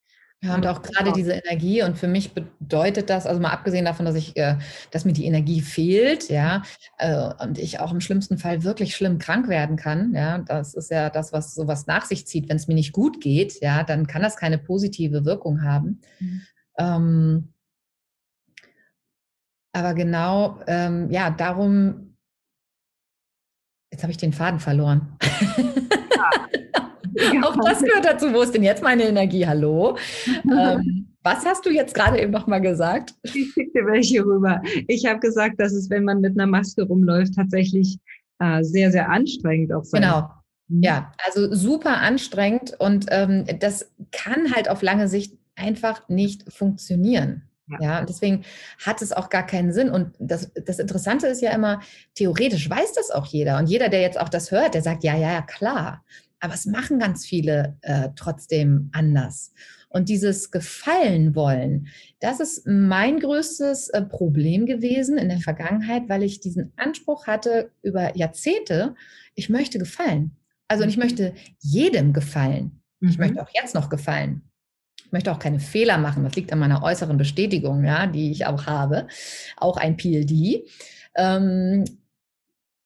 [0.43, 1.81] Ja, und auch gerade diese Energie.
[1.81, 4.57] Und für mich bedeutet das, also mal abgesehen davon, dass ich, äh,
[4.91, 6.61] dass mir die Energie fehlt, ja,
[6.99, 10.91] äh, und ich auch im schlimmsten Fall wirklich schlimm krank werden kann, ja, das ist
[10.91, 12.49] ja das, was sowas nach sich zieht.
[12.49, 16.01] Wenn es mir nicht gut geht, ja, dann kann das keine positive Wirkung haben.
[16.19, 16.41] Mhm.
[16.77, 17.53] Ähm,
[19.73, 22.15] aber genau, ähm, ja, darum,
[23.91, 25.17] jetzt habe ich den Faden verloren.
[26.15, 26.29] Ja.
[27.43, 28.33] Auch das gehört dazu.
[28.33, 29.45] Wo ist denn jetzt meine Energie?
[29.45, 29.97] Hallo?
[30.25, 33.13] Ähm, was hast du jetzt gerade eben nochmal gesagt?
[33.23, 34.61] Ich schicke welche rüber.
[34.87, 37.97] Ich habe gesagt, dass es, wenn man mit einer Maske rumläuft, tatsächlich
[38.39, 40.29] äh, sehr, sehr anstrengend auch sein Genau.
[40.67, 40.83] Mhm.
[40.83, 47.43] Ja, also super anstrengend und ähm, das kann halt auf lange Sicht einfach nicht funktionieren.
[47.69, 47.77] Ja.
[47.81, 48.43] ja, deswegen
[48.85, 49.89] hat es auch gar keinen Sinn.
[49.89, 51.81] Und das, das Interessante ist ja immer,
[52.15, 53.57] theoretisch weiß das auch jeder.
[53.57, 56.03] Und jeder, der jetzt auch das hört, der sagt, ja, ja, ja, klar.
[56.39, 59.53] Aber es machen ganz viele äh, trotzdem anders.
[59.89, 61.87] Und dieses Gefallen wollen,
[62.19, 67.71] das ist mein größtes äh, Problem gewesen in der Vergangenheit, weil ich diesen Anspruch hatte
[67.81, 68.95] über Jahrzehnte,
[69.33, 70.35] ich möchte gefallen.
[70.67, 71.03] Also ich mhm.
[71.03, 72.81] möchte jedem gefallen.
[72.99, 73.25] Ich mhm.
[73.25, 74.41] möchte auch jetzt noch gefallen.
[75.05, 76.23] Ich möchte auch keine Fehler machen.
[76.23, 79.07] Das liegt an meiner äußeren Bestätigung, ja, die ich auch habe.
[79.55, 80.65] Auch ein PLD.
[81.15, 81.85] Ähm,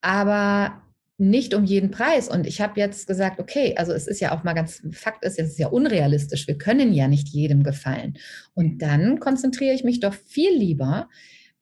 [0.02, 0.81] aber
[1.22, 2.28] nicht um jeden Preis.
[2.28, 5.40] Und ich habe jetzt gesagt, okay, also es ist ja auch mal ganz, Fakt ist,
[5.40, 6.48] es ist ja unrealistisch.
[6.48, 8.18] Wir können ja nicht jedem gefallen.
[8.56, 11.10] Und dann konzentriere ich mich doch viel lieber.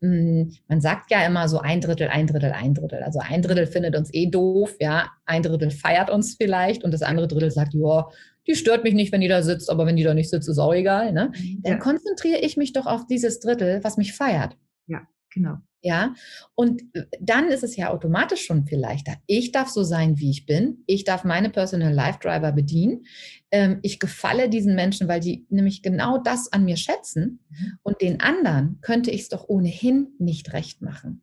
[0.01, 3.03] Hm, man sagt ja immer so ein Drittel, ein Drittel, ein Drittel.
[3.03, 5.10] Also ein Drittel findet uns eh doof, ja.
[5.26, 8.07] Ein Drittel feiert uns vielleicht und das andere Drittel sagt, ja,
[8.47, 10.57] die stört mich nicht, wenn die da sitzt, aber wenn die da nicht sitzt, ist
[10.57, 11.12] auch egal.
[11.12, 11.32] Ne?
[11.64, 11.78] Dann ja.
[11.80, 14.55] konzentriere ich mich doch auf dieses Drittel, was mich feiert.
[14.88, 15.01] Ja,
[15.32, 15.58] genau.
[15.82, 16.14] Ja,
[16.56, 19.16] und äh, dann ist es ja automatisch schon viel leichter.
[19.28, 20.84] Ich darf so sein, wie ich bin.
[20.88, 23.06] Ich darf meine Personal Life Driver bedienen.
[23.50, 27.40] Ähm, ich gefalle diesen Menschen, weil die nämlich genau das an mir schätzen.
[27.50, 27.78] Mhm.
[27.82, 31.22] Und den anderen könnte ich es doch ohnehin nicht recht machen.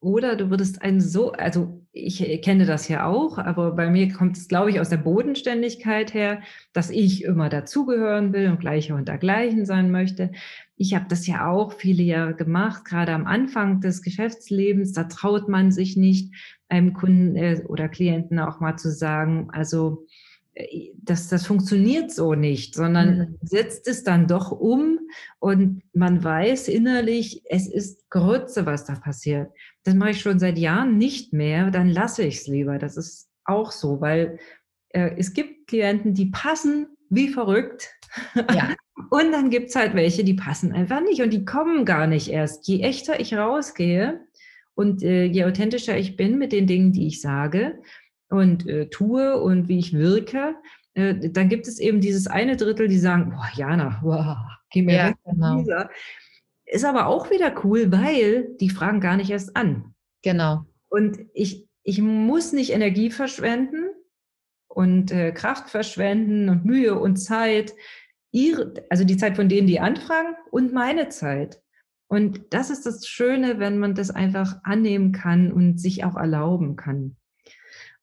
[0.00, 4.36] Oder du würdest einen so, also ich kenne das ja auch, aber bei mir kommt
[4.36, 6.42] es, glaube ich, aus der Bodenständigkeit her,
[6.74, 10.30] dass ich immer dazugehören will und gleicher und dergleichen sein möchte.
[10.76, 14.92] Ich habe das ja auch viele Jahre gemacht, gerade am Anfang des Geschäftslebens.
[14.92, 16.34] Da traut man sich nicht,
[16.68, 20.06] einem Kunden äh, oder Klienten auch mal zu sagen, also
[20.54, 23.38] äh, das, das funktioniert so nicht, sondern mhm.
[23.42, 24.98] setzt es dann doch um
[25.38, 29.50] und man weiß innerlich, es ist Grütze, was da passiert.
[29.84, 32.78] Das mache ich schon seit Jahren nicht mehr, dann lasse ich es lieber.
[32.78, 34.38] Das ist auch so, weil
[34.88, 37.94] äh, es gibt Klienten, die passen wie verrückt.
[38.34, 38.74] Ja.
[39.10, 42.28] und dann gibt es halt welche, die passen einfach nicht und die kommen gar nicht
[42.28, 42.66] erst.
[42.66, 44.20] Je echter ich rausgehe
[44.74, 47.78] und äh, je authentischer ich bin mit den Dingen, die ich sage,
[48.28, 50.56] und äh, tue und wie ich wirke,
[50.94, 54.96] äh, dann gibt es eben dieses eine Drittel, die sagen, boah, Jana, boah, geh mir
[54.96, 55.16] ja, weg.
[55.24, 55.64] Genau.
[56.64, 59.94] Ist aber auch wieder cool, weil die fragen gar nicht erst an.
[60.22, 60.64] Genau.
[60.88, 63.84] Und ich, ich muss nicht Energie verschwenden
[64.66, 67.74] und äh, Kraft verschwenden und Mühe und Zeit.
[68.36, 71.62] Ihre, also die Zeit von denen, die anfragen und meine Zeit.
[72.06, 76.76] Und das ist das Schöne, wenn man das einfach annehmen kann und sich auch erlauben
[76.76, 77.16] kann.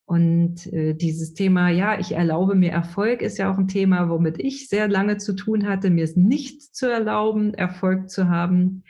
[0.05, 4.39] Und äh, dieses Thema, ja, ich erlaube mir Erfolg, ist ja auch ein Thema, womit
[4.39, 8.83] ich sehr lange zu tun hatte, mir es nicht zu erlauben, Erfolg zu haben.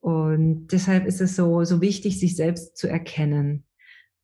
[0.00, 3.64] Und deshalb ist es so, so wichtig, sich selbst zu erkennen.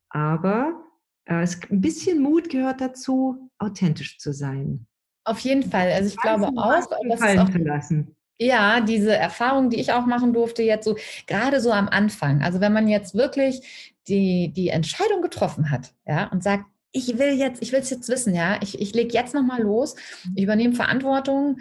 [0.09, 0.83] Aber
[1.23, 4.85] äh, es, ein bisschen Mut gehört dazu, authentisch zu sein.
[5.27, 5.91] Auf jeden Fall.
[5.91, 8.15] Also ich glaube auch, dass es auch, lassen.
[8.39, 12.41] Ja, diese Erfahrung, die ich auch machen durfte, jetzt so, gerade so am Anfang.
[12.41, 16.63] Also wenn man jetzt wirklich die, die Entscheidung getroffen hat, ja, und sagt,
[16.93, 19.97] ich will jetzt, ich will es jetzt wissen, ja, ich, ich lege jetzt nochmal los,
[20.33, 21.59] ich übernehme Verantwortung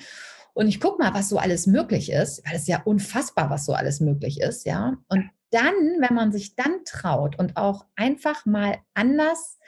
[0.55, 3.73] und ich gucke mal, was so alles möglich ist, weil es ja unfassbar, was so
[3.73, 4.97] alles möglich ist, ja.
[5.09, 9.59] Und dann, wenn man sich dann traut und auch einfach mal anders,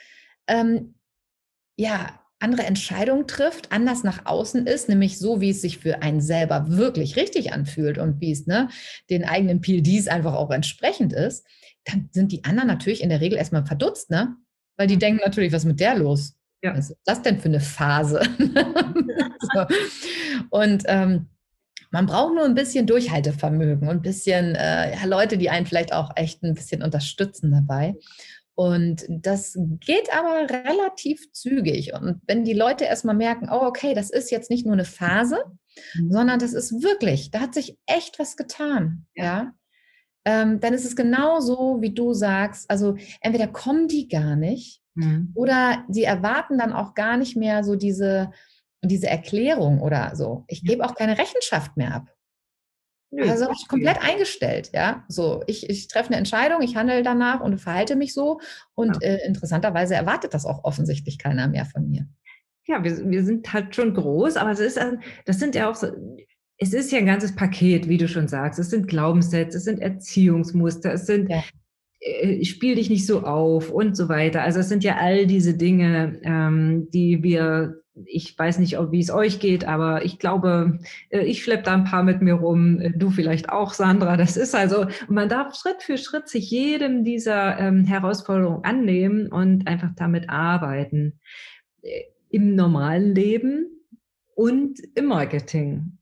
[0.47, 0.95] ähm,
[1.75, 6.21] ja, andere Entscheidungen trifft, anders nach außen ist, nämlich so, wie es sich für einen
[6.21, 8.69] selber wirklich richtig anfühlt und wie es ne,
[9.09, 11.45] den eigenen PLDs einfach auch entsprechend ist,
[11.85, 14.35] dann sind die anderen natürlich in der Regel erstmal verdutzt, ne?
[14.77, 16.35] Weil die denken natürlich, was ist mit der los?
[16.63, 16.75] Ja.
[16.75, 18.21] Was ist das denn für eine Phase?
[19.53, 19.65] so.
[20.49, 21.27] Und ähm,
[21.91, 25.91] man braucht nur ein bisschen Durchhaltevermögen und ein bisschen äh, ja, Leute, die einen vielleicht
[25.91, 27.95] auch echt ein bisschen unterstützen dabei.
[28.59, 31.93] Und das geht aber relativ zügig.
[31.93, 35.37] Und wenn die Leute erstmal merken, oh, okay, das ist jetzt nicht nur eine Phase,
[35.93, 36.11] mhm.
[36.11, 39.05] sondern das ist wirklich, da hat sich echt was getan.
[39.15, 39.23] Ja.
[39.23, 39.53] ja?
[40.25, 42.69] Ähm, dann ist es genauso, wie du sagst.
[42.69, 45.31] Also entweder kommen die gar nicht mhm.
[45.35, 48.29] oder sie erwarten dann auch gar nicht mehr so diese,
[48.81, 50.43] diese Erklärung oder so.
[50.49, 52.09] Ich gebe auch keine Rechenschaft mehr ab.
[53.17, 55.03] Also habe ich komplett eingestellt, ja.
[55.07, 58.39] So, ich, ich treffe eine Entscheidung, ich handle danach und verhalte mich so.
[58.75, 59.09] Und ja.
[59.09, 62.07] äh, interessanterweise erwartet das auch offensichtlich keiner mehr von mir.
[62.67, 64.79] Ja, wir, wir sind halt schon groß, aber es ist,
[65.25, 65.87] das sind ja auch so,
[66.59, 68.59] es ist ja ein ganzes Paket, wie du schon sagst.
[68.59, 71.43] Es sind Glaubenssätze, es sind Erziehungsmuster, es sind ja.
[72.01, 74.43] äh, spiel dich nicht so auf und so weiter.
[74.43, 79.11] Also es sind ja all diese Dinge, ähm, die wir ich weiß nicht, wie es
[79.11, 80.79] euch geht, aber ich glaube,
[81.09, 84.17] äh, ich schleppe da ein paar mit mir rum, äh, du vielleicht auch, Sandra.
[84.17, 89.67] Das ist also, man darf Schritt für Schritt sich jedem dieser ähm, Herausforderungen annehmen und
[89.67, 91.19] einfach damit arbeiten.
[91.81, 93.67] Äh, Im normalen Leben
[94.35, 95.97] und im Marketing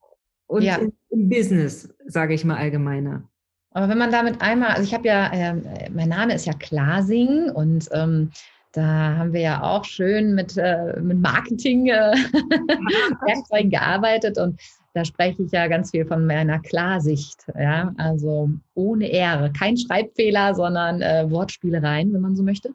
[0.47, 0.75] und ja.
[0.75, 3.29] im, im Business, sage ich mal allgemeiner.
[3.71, 7.51] Aber wenn man damit einmal, also ich habe ja, äh, mein Name ist ja Klasing
[7.51, 8.31] und ähm,
[8.72, 12.15] da haben wir ja auch schön mit, äh, mit Marketing äh,
[13.63, 14.59] gearbeitet und
[14.97, 17.45] da spreche ich ja ganz viel von meiner Klarsicht.
[17.57, 17.93] Ja?
[17.97, 22.74] Also ohne Ehre, kein Schreibfehler, sondern äh, Wortspielereien, wenn man so möchte.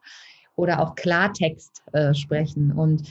[0.54, 3.02] Oder auch Klartext äh, sprechen und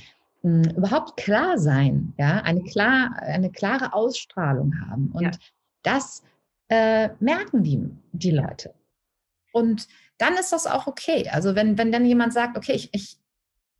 [0.44, 2.42] mh, hm, überhaupt klar sein, ja?
[2.44, 5.12] eine, klar, eine klare Ausstrahlung haben.
[5.14, 5.32] Und ja.
[5.84, 6.24] das
[6.70, 8.74] äh, merken die, die Leute.
[9.52, 9.90] Und
[10.22, 11.28] dann ist das auch okay.
[11.32, 13.18] Also wenn, wenn dann jemand sagt, okay, ich, ich,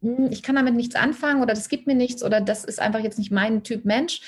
[0.02, 3.00] hm, ich kann damit nichts anfangen oder das gibt mir nichts oder das ist einfach
[3.00, 4.22] jetzt nicht mein Typ Mensch,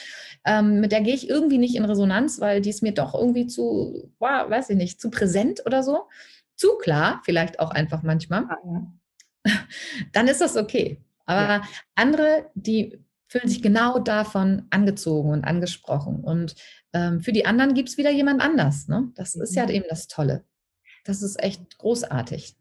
[0.45, 3.47] ähm, mit der gehe ich irgendwie nicht in Resonanz, weil die ist mir doch irgendwie
[3.47, 6.07] zu, wow, weiß ich nicht, zu präsent oder so,
[6.55, 8.45] zu klar, vielleicht auch einfach manchmal,
[10.13, 11.01] dann ist das okay.
[11.25, 11.61] Aber ja.
[11.95, 16.23] andere, die fühlen sich genau davon angezogen und angesprochen.
[16.23, 16.53] Und
[16.93, 18.87] ähm, für die anderen gibt es wieder jemand anders.
[18.87, 19.11] Ne?
[19.15, 19.41] Das mhm.
[19.41, 19.71] ist ja mhm.
[19.71, 20.43] eben das Tolle.
[21.03, 22.55] Das ist echt großartig.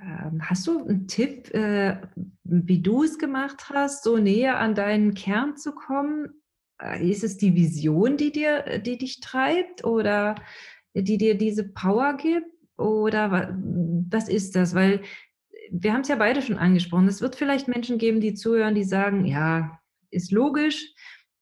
[0.00, 2.00] Ähm, hast du einen Tipp, äh,
[2.42, 6.42] wie du es gemacht hast, so näher an deinen Kern zu kommen?
[6.82, 10.34] Äh, ist es die Vision, die dir, äh, die dich treibt oder
[10.94, 12.46] die dir diese Power gibt?
[12.76, 13.56] Oder
[14.10, 14.74] was ist das?
[14.74, 15.02] Weil
[15.70, 17.06] wir haben es ja beide schon angesprochen.
[17.06, 19.78] Es wird vielleicht Menschen geben, die zuhören, die sagen, ja,
[20.10, 20.92] ist logisch,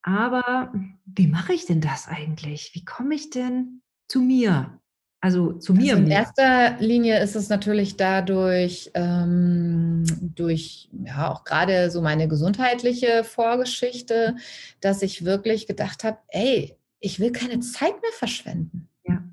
[0.03, 0.73] aber
[1.05, 2.71] wie mache ich denn das eigentlich?
[2.73, 4.79] Wie komme ich denn zu mir?
[5.23, 5.93] Also zu mir.
[5.93, 10.03] Also in erster Linie ist es natürlich dadurch, ähm,
[10.35, 14.35] durch ja auch gerade so meine gesundheitliche Vorgeschichte,
[14.81, 18.89] dass ich wirklich gedacht habe, ey, ich will keine Zeit mehr verschwenden.
[19.05, 19.23] Ja.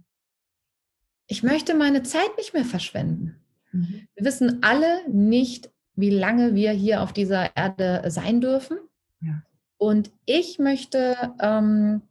[1.27, 3.41] Ich möchte meine Zeit nicht mehr verschwenden.
[3.73, 4.07] Mhm.
[4.15, 8.79] Wir wissen alle nicht, wie lange wir hier auf dieser Erde sein dürfen.
[9.23, 9.43] Ja.
[9.77, 12.03] Und ich möchte ähm,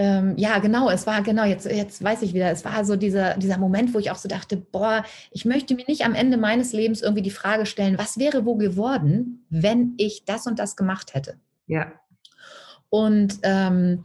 [0.00, 3.36] ähm, ja, genau, es war genau, jetzt, jetzt weiß ich wieder, es war so dieser,
[3.36, 6.72] dieser Moment, wo ich auch so dachte, boah, ich möchte mir nicht am Ende meines
[6.72, 11.14] Lebens irgendwie die Frage stellen, was wäre wo geworden, wenn ich das und das gemacht
[11.14, 11.34] hätte.
[11.66, 11.92] Ja.
[12.90, 14.04] Und ähm,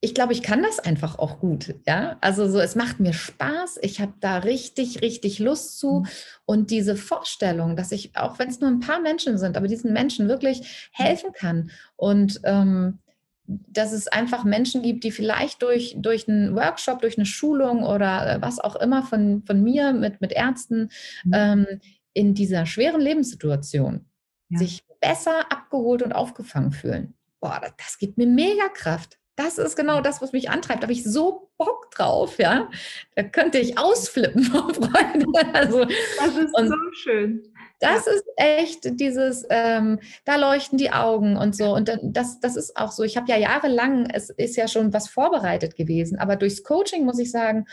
[0.00, 1.76] ich glaube, ich kann das einfach auch gut.
[1.86, 3.78] Ja, also so, es macht mir Spaß.
[3.82, 6.00] Ich habe da richtig, richtig Lust zu.
[6.00, 6.06] Mhm.
[6.44, 9.92] Und diese Vorstellung, dass ich, auch wenn es nur ein paar Menschen sind, aber diesen
[9.92, 12.98] Menschen wirklich helfen kann und ähm,
[13.46, 18.36] dass es einfach Menschen gibt, die vielleicht durch, durch einen Workshop, durch eine Schulung oder
[18.36, 20.90] äh, was auch immer von, von mir mit, mit Ärzten
[21.24, 21.32] mhm.
[21.34, 21.66] ähm,
[22.14, 24.06] in dieser schweren Lebenssituation
[24.48, 24.58] ja.
[24.58, 27.14] sich besser abgeholt und aufgefangen fühlen.
[27.40, 29.18] Boah, das, das gibt mir mega Kraft.
[29.36, 30.82] Das ist genau das, was mich antreibt.
[30.82, 32.68] Da habe ich so Bock drauf, ja.
[33.14, 35.26] Da könnte ich ausflippen, Freunde.
[35.54, 37.42] Also, das ist so schön.
[37.80, 38.12] Das ja.
[38.12, 41.74] ist echt dieses, ähm, da leuchten die Augen und so.
[41.74, 43.02] Und das, das ist auch so.
[43.02, 47.18] Ich habe ja jahrelang, es ist ja schon was vorbereitet gewesen, aber durchs Coaching, muss
[47.18, 47.66] ich sagen,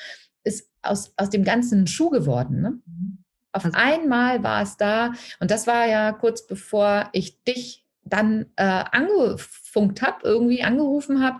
[0.44, 2.62] ist aus, aus dem ganzen Schuh geworden.
[2.62, 2.70] Ne?
[2.86, 3.24] Mhm.
[3.52, 8.48] Auf also, einmal war es da und das war ja kurz bevor ich dich dann
[8.56, 11.40] äh, angefunkt habe, irgendwie angerufen habe.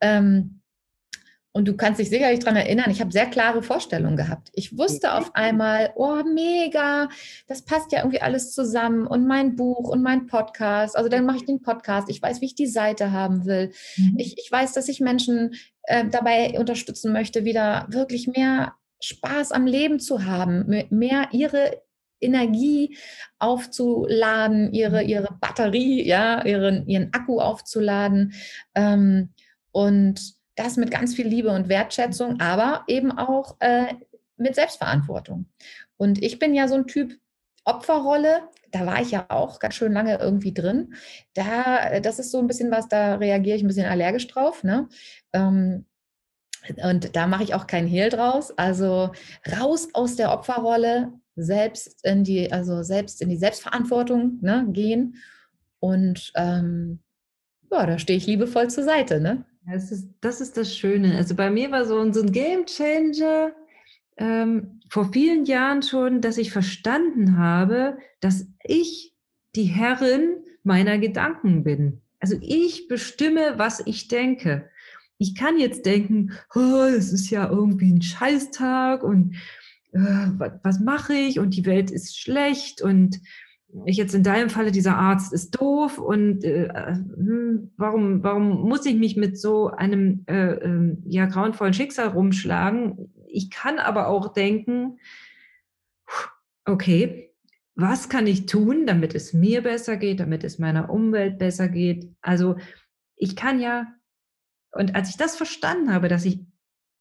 [0.00, 0.60] Ähm,
[1.56, 4.50] und du kannst dich sicherlich daran erinnern, ich habe sehr klare Vorstellungen gehabt.
[4.54, 7.08] Ich wusste auf einmal, oh, mega,
[7.46, 10.96] das passt ja irgendwie alles zusammen und mein Buch und mein Podcast.
[10.96, 12.10] Also dann mache ich den Podcast.
[12.10, 13.70] Ich weiß, wie ich die Seite haben will.
[13.96, 14.16] Mhm.
[14.18, 15.54] Ich, ich weiß, dass ich Menschen
[15.84, 21.82] äh, dabei unterstützen möchte, wieder wirklich mehr Spaß am Leben zu haben, mehr ihre
[22.24, 22.96] Energie
[23.38, 25.08] aufzuladen, ihre, mhm.
[25.08, 28.32] ihre Batterie, ja, ihren, ihren Akku aufzuladen.
[28.74, 29.30] Ähm,
[29.72, 33.94] und das mit ganz viel Liebe und Wertschätzung, aber eben auch äh,
[34.36, 35.46] mit Selbstverantwortung.
[35.96, 37.18] Und ich bin ja so ein Typ
[37.64, 40.94] Opferrolle, da war ich ja auch ganz schön lange irgendwie drin.
[41.32, 44.64] Da, das ist so ein bisschen was, da reagiere ich ein bisschen allergisch drauf.
[44.64, 44.88] Ne?
[45.32, 45.86] Ähm,
[46.82, 48.50] und da mache ich auch keinen Hehl draus.
[48.58, 49.12] Also
[49.60, 55.16] raus aus der Opferrolle, selbst in die, also selbst in die Selbstverantwortung ne, gehen.
[55.80, 57.00] Und ähm,
[57.70, 59.20] ja, da stehe ich liebevoll zur Seite.
[59.20, 59.44] Ne?
[59.66, 61.16] Das ist, das ist das Schöne.
[61.16, 63.52] Also bei mir war so ein, so ein Game Changer
[64.16, 69.14] ähm, vor vielen Jahren schon, dass ich verstanden habe, dass ich
[69.56, 72.00] die Herrin meiner Gedanken bin.
[72.20, 74.70] Also ich bestimme, was ich denke.
[75.18, 79.36] Ich kann jetzt denken, oh, es ist ja irgendwie ein Scheißtag und
[79.94, 83.20] was, was mache ich und die Welt ist schlecht und
[83.86, 88.86] ich jetzt in deinem Falle, dieser Arzt ist doof und äh, hm, warum, warum muss
[88.86, 93.12] ich mich mit so einem äh, äh, ja, grauenvollen Schicksal rumschlagen?
[93.26, 94.98] Ich kann aber auch denken,
[96.64, 97.32] okay,
[97.74, 102.14] was kann ich tun, damit es mir besser geht, damit es meiner Umwelt besser geht?
[102.20, 102.56] Also
[103.16, 103.88] ich kann ja,
[104.70, 106.46] und als ich das verstanden habe, dass ich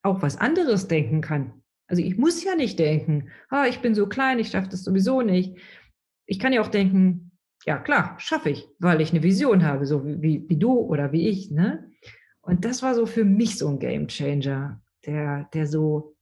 [0.01, 4.07] auch was anderes denken kann, also ich muss ja nicht denken, ah, ich bin so
[4.07, 5.57] klein, ich schaffe das sowieso nicht
[6.25, 7.31] ich kann ja auch denken,
[7.65, 11.29] ja klar, schaffe ich, weil ich eine Vision habe, so wie, wie du oder wie
[11.29, 11.51] ich.
[11.51, 11.91] Ne?
[12.41, 16.15] Und das war so für mich so ein Game Changer, der, der so,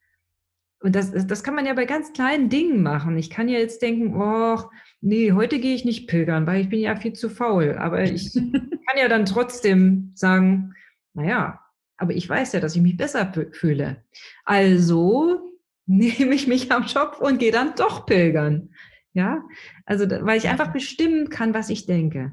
[0.82, 3.18] und das, das kann man ja bei ganz kleinen Dingen machen.
[3.18, 4.60] Ich kann ja jetzt denken, oh,
[5.00, 7.78] nee, heute gehe ich nicht pilgern, weil ich bin ja viel zu faul.
[7.78, 10.74] Aber ich kann ja dann trotzdem sagen,
[11.14, 11.60] naja,
[11.98, 14.04] aber ich weiß ja, dass ich mich besser fühle.
[14.44, 15.51] Also
[15.98, 18.70] nehme ich mich am Schopf und gehe dann doch pilgern.
[19.14, 19.44] Ja,
[19.86, 22.32] also weil ich einfach bestimmen kann, was ich denke.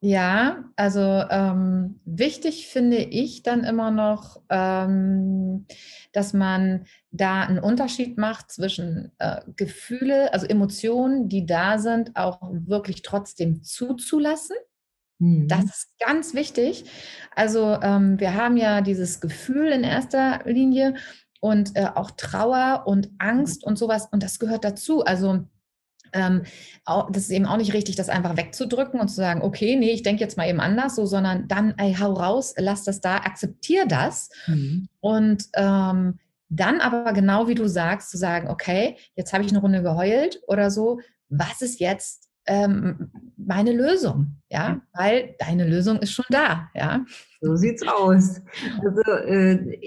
[0.00, 5.66] Ja, also ähm, wichtig finde ich dann immer noch, ähm,
[6.12, 12.40] dass man da einen Unterschied macht zwischen äh, Gefühle, also Emotionen, die da sind, auch
[12.52, 14.56] wirklich trotzdem zuzulassen.
[15.18, 15.48] Mhm.
[15.48, 16.84] Das ist ganz wichtig.
[17.34, 20.94] Also ähm, wir haben ja dieses Gefühl in erster Linie
[21.40, 24.08] und äh, auch Trauer und Angst und sowas.
[24.10, 25.04] Und das gehört dazu.
[25.04, 25.44] Also
[26.12, 26.42] ähm,
[26.84, 29.90] auch, das ist eben auch nicht richtig, das einfach wegzudrücken und zu sagen, okay, nee,
[29.90, 33.16] ich denke jetzt mal eben anders, so, sondern dann, ey, hau raus, lass das da,
[33.16, 34.30] akzeptier das.
[34.46, 34.88] Mhm.
[35.00, 36.18] Und ähm,
[36.48, 40.40] dann aber genau wie du sagst, zu sagen, okay, jetzt habe ich eine Runde geheult
[40.46, 46.68] oder so, was ist jetzt ähm, meine Lösung, ja, weil deine Lösung ist schon da,
[46.74, 47.04] ja.
[47.40, 48.40] So sieht's aus.
[48.84, 49.78] Also äh,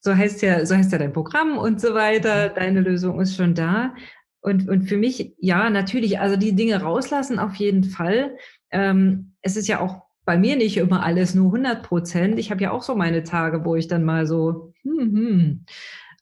[0.00, 2.48] so heißt ja, so heißt ja dein Programm und so weiter.
[2.48, 3.94] Deine Lösung ist schon da.
[4.40, 8.36] Und, und für mich, ja, natürlich, also die Dinge rauslassen auf jeden Fall.
[8.72, 12.38] Ähm, es ist ja auch bei mir nicht immer alles nur 100 Prozent.
[12.38, 15.64] Ich habe ja auch so meine Tage, wo ich dann mal so, hm, hm,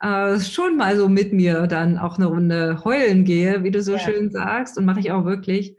[0.00, 3.92] äh, schon mal so mit mir dann auch eine Runde heulen gehe, wie du so
[3.92, 3.98] ja.
[3.98, 5.76] schön sagst, und mache ich auch wirklich.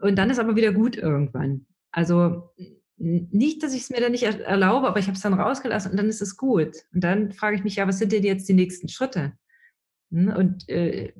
[0.00, 1.66] Und dann ist aber wieder gut irgendwann.
[1.90, 2.50] Also
[2.96, 5.96] nicht, dass ich es mir dann nicht erlaube, aber ich habe es dann rausgelassen und
[5.96, 6.76] dann ist es gut.
[6.92, 9.32] Und dann frage ich mich ja, was sind denn jetzt die nächsten Schritte?
[10.10, 11.12] Hm, und äh,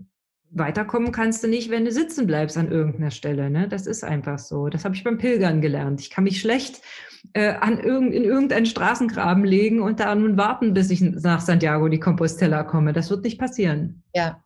[0.54, 3.50] weiterkommen kannst du nicht, wenn du sitzen bleibst an irgendeiner Stelle.
[3.50, 3.68] Ne?
[3.68, 4.68] Das ist einfach so.
[4.68, 6.00] Das habe ich beim Pilgern gelernt.
[6.00, 6.80] Ich kann mich schlecht
[7.32, 11.88] äh, an irgend, in irgendeinen Straßengraben legen und da nun warten, bis ich nach Santiago
[11.88, 12.92] die Compostela komme.
[12.92, 14.02] Das wird nicht passieren.
[14.14, 14.42] Ja,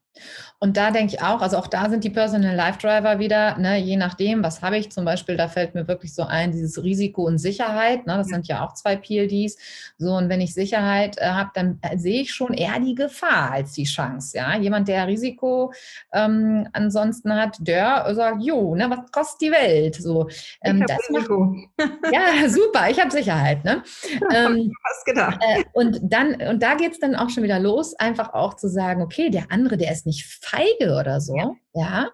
[0.60, 3.78] und da denke ich auch, also auch da sind die Personal Life Driver wieder, ne,
[3.78, 7.22] je nachdem, was habe ich zum Beispiel, da fällt mir wirklich so ein, dieses Risiko
[7.22, 9.56] und Sicherheit, ne, das sind ja auch zwei PLDs.
[9.98, 13.52] So, und wenn ich Sicherheit äh, habe, dann äh, sehe ich schon eher die Gefahr
[13.52, 14.36] als die Chance.
[14.36, 15.72] Ja, jemand, der Risiko
[16.12, 19.94] ähm, ansonsten hat, der sagt, jo, ne, was kostet die Welt?
[19.94, 20.28] So,
[20.62, 21.54] ähm, das Risiko.
[21.78, 23.64] Macht, ja, super, ich habe Sicherheit.
[23.64, 23.82] Ne?
[24.30, 25.40] Ähm, was gedacht.
[25.40, 28.68] Äh, und dann, und da geht es dann auch schon wieder los, einfach auch zu
[28.68, 31.54] sagen, okay, der andere, der ist nicht feige oder so, ja.
[31.74, 32.10] ja?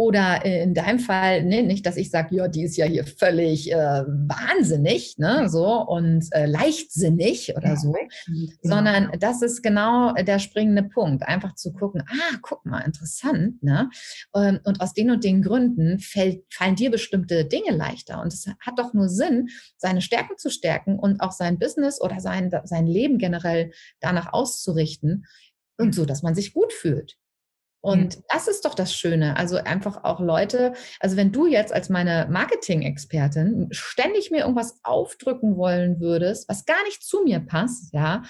[0.00, 3.72] Oder in deinem Fall, nee, nicht, dass ich sage, ja, die ist ja hier völlig
[3.72, 8.52] äh, wahnsinnig, ne, so und äh, leichtsinnig oder ja, so, genau.
[8.62, 13.90] sondern das ist genau der springende Punkt, einfach zu gucken, ah, guck mal, interessant, ne,
[14.36, 18.46] ähm, und aus den und den Gründen fällt, fallen dir bestimmte Dinge leichter und es
[18.46, 19.48] hat doch nur Sinn,
[19.78, 25.26] seine Stärken zu stärken und auch sein Business oder sein, sein Leben generell danach auszurichten
[25.76, 27.18] und so, dass man sich gut fühlt.
[27.80, 28.22] Und mhm.
[28.28, 29.36] das ist doch das Schöne.
[29.36, 35.56] Also einfach auch Leute, also wenn du jetzt als meine Marketing-Expertin ständig mir irgendwas aufdrücken
[35.56, 38.22] wollen würdest, was gar nicht zu mir passt, ja,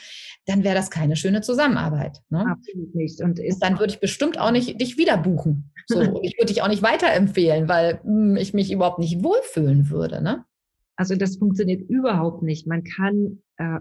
[0.46, 2.20] dann wäre das keine schöne Zusammenarbeit.
[2.28, 2.44] Ne?
[2.46, 3.22] Absolut nicht.
[3.22, 5.72] Und, Und dann würde ich bestimmt auch nicht dich wieder buchen.
[5.86, 9.88] So, ich würde dich auch nicht weiterempfehlen, weil mh, hm, ich mich überhaupt nicht wohlfühlen
[9.88, 10.22] würde.
[10.22, 10.44] Ne?
[10.96, 12.66] Also das funktioniert überhaupt nicht.
[12.66, 13.78] Man kann äh,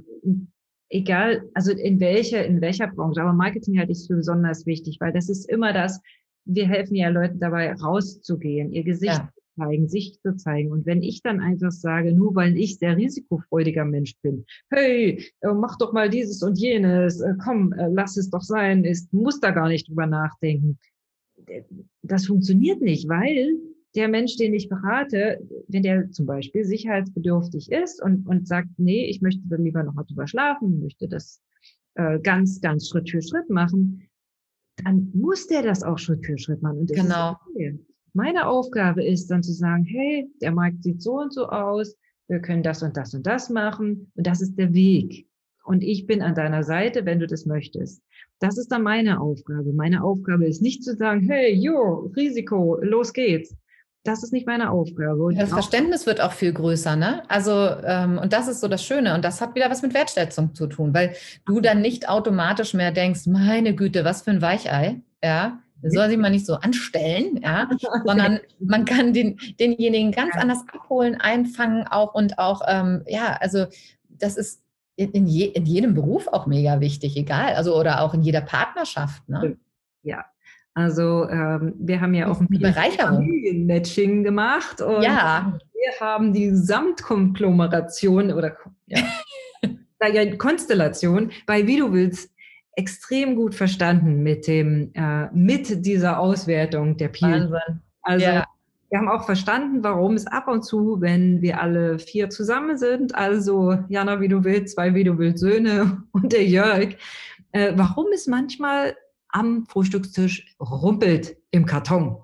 [0.90, 5.14] egal, also in welcher, in welcher Branche, aber Marketing halte ich für besonders wichtig, weil
[5.14, 6.02] das ist immer das,
[6.46, 9.30] wir helfen ja Leuten dabei, rauszugehen, ihr Gesicht ja.
[9.34, 10.72] zu zeigen, sich zu zeigen.
[10.72, 15.54] Und wenn ich dann einfach sage, nur weil ich sehr risikofreudiger Mensch bin, hey, äh,
[15.54, 19.40] mach doch mal dieses und jenes, äh, komm, äh, lass es doch sein, ist, muss
[19.40, 20.80] da gar nicht drüber nachdenken.
[22.02, 23.58] Das funktioniert nicht, weil
[23.98, 29.06] der Mensch, den ich berate, wenn der zum Beispiel sicherheitsbedürftig ist und, und sagt, nee,
[29.06, 31.42] ich möchte dann lieber noch mal drüber schlafen, möchte das
[31.96, 34.08] äh, ganz, ganz Schritt für Schritt machen,
[34.84, 36.80] dann muss der das auch Schritt für Schritt machen.
[36.82, 37.36] Und genau.
[37.50, 37.80] Okay.
[38.14, 41.96] Meine Aufgabe ist dann zu sagen, hey, der Markt sieht so und so aus,
[42.28, 45.28] wir können das und das und das machen und das ist der Weg.
[45.66, 48.02] Und ich bin an deiner Seite, wenn du das möchtest.
[48.40, 49.74] Das ist dann meine Aufgabe.
[49.74, 53.56] Meine Aufgabe ist nicht zu sagen, hey, jo, Risiko, los geht's,
[54.04, 55.24] das ist nicht meine Aufgabe.
[55.24, 57.24] Und das Verständnis wird auch viel größer, ne?
[57.30, 57.52] Also,
[57.84, 59.14] ähm, und das ist so das Schöne.
[59.14, 62.92] Und das hat wieder was mit Wertschätzung zu tun, weil du dann nicht automatisch mehr
[62.92, 65.60] denkst, meine Güte, was für ein Weichei, ja.
[65.84, 67.70] Soll sich mal nicht so anstellen, ja,
[68.06, 73.68] sondern man kann den, denjenigen ganz anders abholen, einfangen auch und auch, ähm, ja, also
[74.10, 74.64] das ist
[74.96, 78.42] in, in, je, in jedem Beruf auch mega wichtig, egal, also oder auch in jeder
[78.42, 79.58] Partnerschaft, ne?
[80.02, 80.26] Ja,
[80.78, 85.58] also ähm, wir haben ja auch ein Familienmatching gemacht und ja.
[85.74, 88.56] wir haben die Gesamtkonglomeration oder
[88.86, 89.00] ja,
[90.14, 92.30] ja, Konstellation bei Wie du willst
[92.74, 97.60] extrem gut verstanden mit dem äh, mit dieser Auswertung der Peel.
[98.04, 98.46] Also ja.
[98.92, 103.16] wir haben auch verstanden, warum es ab und zu, wenn wir alle vier zusammen sind,
[103.16, 106.98] also Jana, wie du willst, zwei wie du willst Söhne und der Jörg,
[107.52, 108.96] äh, warum es manchmal
[109.30, 112.18] am Frühstückstisch rumpelt im Karton.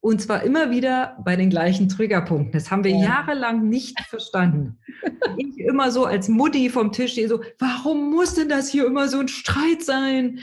[0.00, 2.52] Und zwar immer wieder bei den gleichen Triggerpunkten.
[2.52, 3.04] Das haben wir ja.
[3.04, 4.78] jahrelang nicht verstanden.
[5.36, 9.08] ich immer so als Mutti vom Tisch stehe so, warum muss denn das hier immer
[9.08, 10.40] so ein Streit sein?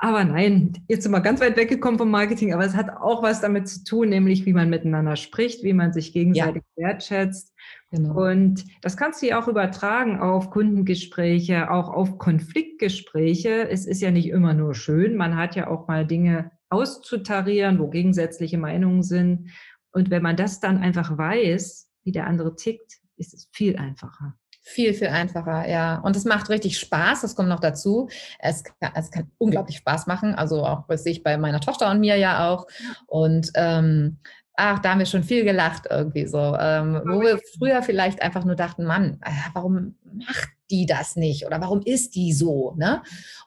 [0.00, 3.40] Aber nein, jetzt sind wir ganz weit weggekommen vom Marketing, aber es hat auch was
[3.40, 6.86] damit zu tun, nämlich wie man miteinander spricht, wie man sich gegenseitig ja.
[6.86, 7.52] wertschätzt.
[7.90, 8.28] Genau.
[8.28, 13.68] Und das kannst du ja auch übertragen auf Kundengespräche, auch auf Konfliktgespräche.
[13.68, 15.16] Es ist ja nicht immer nur schön.
[15.16, 19.50] Man hat ja auch mal Dinge auszutarieren, wo gegensätzliche Meinungen sind.
[19.90, 24.36] Und wenn man das dann einfach weiß, wie der andere tickt, ist es viel einfacher.
[24.70, 25.96] Viel, viel einfacher, ja.
[26.00, 28.10] Und es macht richtig Spaß, das kommt noch dazu.
[28.38, 32.00] Es kann, es kann unglaublich Spaß machen, also auch, sehe ich bei meiner Tochter und
[32.00, 32.66] mir ja auch.
[33.06, 34.18] Und ähm,
[34.58, 36.54] ach, da haben wir schon viel gelacht irgendwie so.
[36.60, 41.46] Ähm, wo wir früher vielleicht einfach nur dachten, Mann, äh, warum macht die das nicht?
[41.46, 42.74] Oder warum ist die so?
[42.76, 43.02] Ne?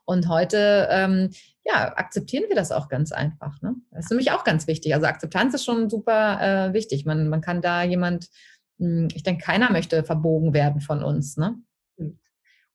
[0.05, 1.29] Und heute, ähm,
[1.63, 3.61] ja, akzeptieren wir das auch ganz einfach.
[3.61, 3.75] Ne?
[3.91, 4.95] Das ist nämlich auch ganz wichtig.
[4.95, 7.05] Also Akzeptanz ist schon super äh, wichtig.
[7.05, 8.29] Man, man kann da jemand
[9.13, 11.37] ich denke, keiner möchte verbogen werden von uns.
[11.37, 11.55] Ne?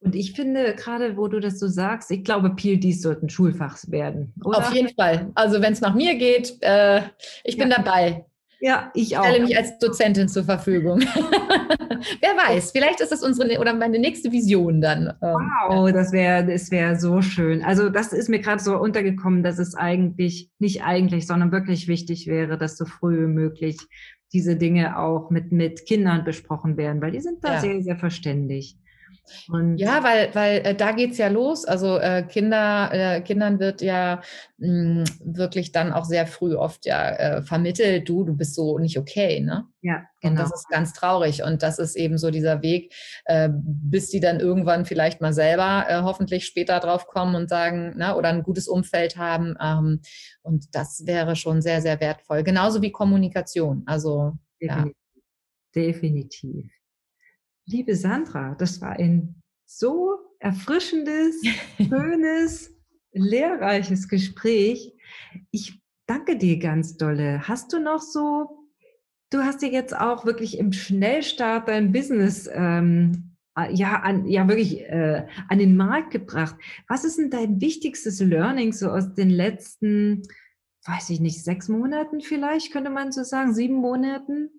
[0.00, 4.34] Und ich finde, gerade wo du das so sagst, ich glaube, PLDs sollten Schulfach werden.
[4.44, 4.59] Oder?
[4.59, 5.30] Auf jeden Fall.
[5.34, 7.02] Also wenn es nach mir geht, äh,
[7.44, 7.78] ich bin ja.
[7.78, 8.26] dabei.
[8.61, 9.24] Ja, ich auch.
[9.24, 11.00] Ich stelle mich als Dozentin zur Verfügung.
[12.20, 15.12] Wer weiß, vielleicht ist das unsere oder meine nächste Vision dann.
[15.22, 17.62] Ähm, wow, das wäre das wär so schön.
[17.62, 22.26] Also das ist mir gerade so untergekommen, dass es eigentlich, nicht eigentlich, sondern wirklich wichtig
[22.26, 23.78] wäre, dass so früh wie möglich
[24.33, 27.61] diese Dinge auch mit, mit Kindern besprochen werden, weil die sind da ja.
[27.61, 28.79] sehr, sehr verständig.
[29.49, 31.64] Und ja, weil, weil äh, da es ja los.
[31.64, 34.22] Also äh, Kinder, äh, Kindern wird ja
[34.59, 38.79] mh, hm, wirklich dann auch sehr früh oft ja äh, vermittelt, du, du bist so
[38.79, 39.66] nicht okay, ne?
[39.83, 40.33] Ja, genau.
[40.33, 40.55] Und das genau.
[40.57, 41.43] ist ganz traurig.
[41.43, 42.93] Und das ist eben so dieser Weg,
[43.27, 47.97] äh, bis die dann irgendwann vielleicht mal selber äh, hoffentlich später drauf kommen und sagen,
[47.97, 49.57] ne, oder ein gutes Umfeld haben.
[49.61, 50.01] Ähm,
[50.43, 52.43] und das wäre schon sehr, sehr wertvoll.
[52.43, 53.83] Genauso wie Kommunikation.
[53.87, 54.93] Also Definitiv.
[55.14, 55.22] Ja.
[55.74, 56.70] Definitiv.
[57.68, 61.42] Liebe Sandra, das war ein so erfrischendes,
[61.78, 62.70] schönes,
[63.12, 64.94] lehrreiches Gespräch.
[65.50, 67.48] Ich danke dir ganz dolle.
[67.48, 68.68] Hast du noch so,
[69.30, 73.36] du hast ja jetzt auch wirklich im Schnellstart dein Business ähm,
[73.70, 76.54] ja, an, ja wirklich äh, an den Markt gebracht.
[76.88, 80.22] Was ist denn dein wichtigstes Learning so aus den letzten,
[80.84, 84.50] weiß ich nicht, sechs Monaten vielleicht, könnte man so sagen, sieben Monaten?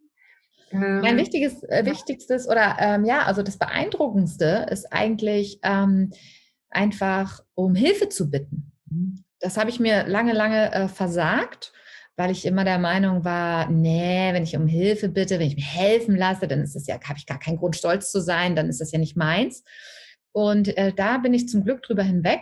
[0.72, 6.12] Ähm, mein wichtiges, äh, wichtigstes oder ähm, ja, also das Beeindruckendste ist eigentlich ähm,
[6.70, 8.74] einfach um Hilfe zu bitten.
[9.40, 11.74] Das habe ich mir lange, lange äh, versagt,
[12.16, 15.66] weil ich immer der Meinung war, nee, wenn ich um Hilfe bitte, wenn ich mir
[15.66, 18.70] helfen lasse, dann ist es ja, habe ich gar keinen Grund, stolz zu sein, dann
[18.70, 19.64] ist das ja nicht meins.
[20.32, 22.42] Und äh, da bin ich zum Glück drüber hinweg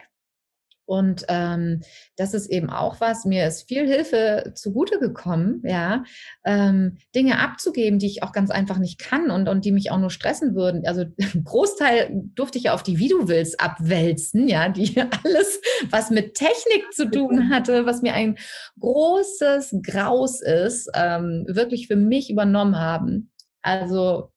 [0.86, 1.82] und ähm,
[2.16, 6.04] das ist eben auch was, mir ist viel Hilfe zugute gekommen, ja,
[6.46, 10.00] ähm, Dinge abzugeben, die ich auch ganz einfach nicht kann und, und die mich auch
[10.00, 10.86] nur stressen würden.
[10.86, 11.06] Also
[11.44, 16.36] Großteil durfte ich ja auf die Wie du willst abwälzen, ja, die alles, was mit
[16.36, 18.38] Technik zu tun hatte, was mir ein
[18.80, 23.32] großes Graus ist, ähm, wirklich für mich übernommen haben.
[23.64, 24.32] Also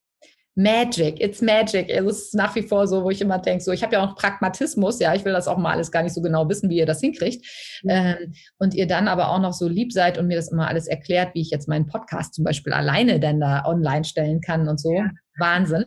[0.58, 1.88] Magic, it's magic.
[1.88, 4.16] Es ist nach wie vor so, wo ich immer denke, so, ich habe ja auch
[4.16, 6.86] Pragmatismus, ja, ich will das auch mal alles gar nicht so genau wissen, wie ihr
[6.86, 7.46] das hinkriegt.
[7.84, 7.90] Mhm.
[7.90, 10.88] Ähm, und ihr dann aber auch noch so lieb seid und mir das immer alles
[10.88, 14.80] erklärt, wie ich jetzt meinen Podcast zum Beispiel alleine dann da online stellen kann und
[14.80, 14.94] so.
[14.94, 15.10] Ja.
[15.38, 15.84] Wahnsinn.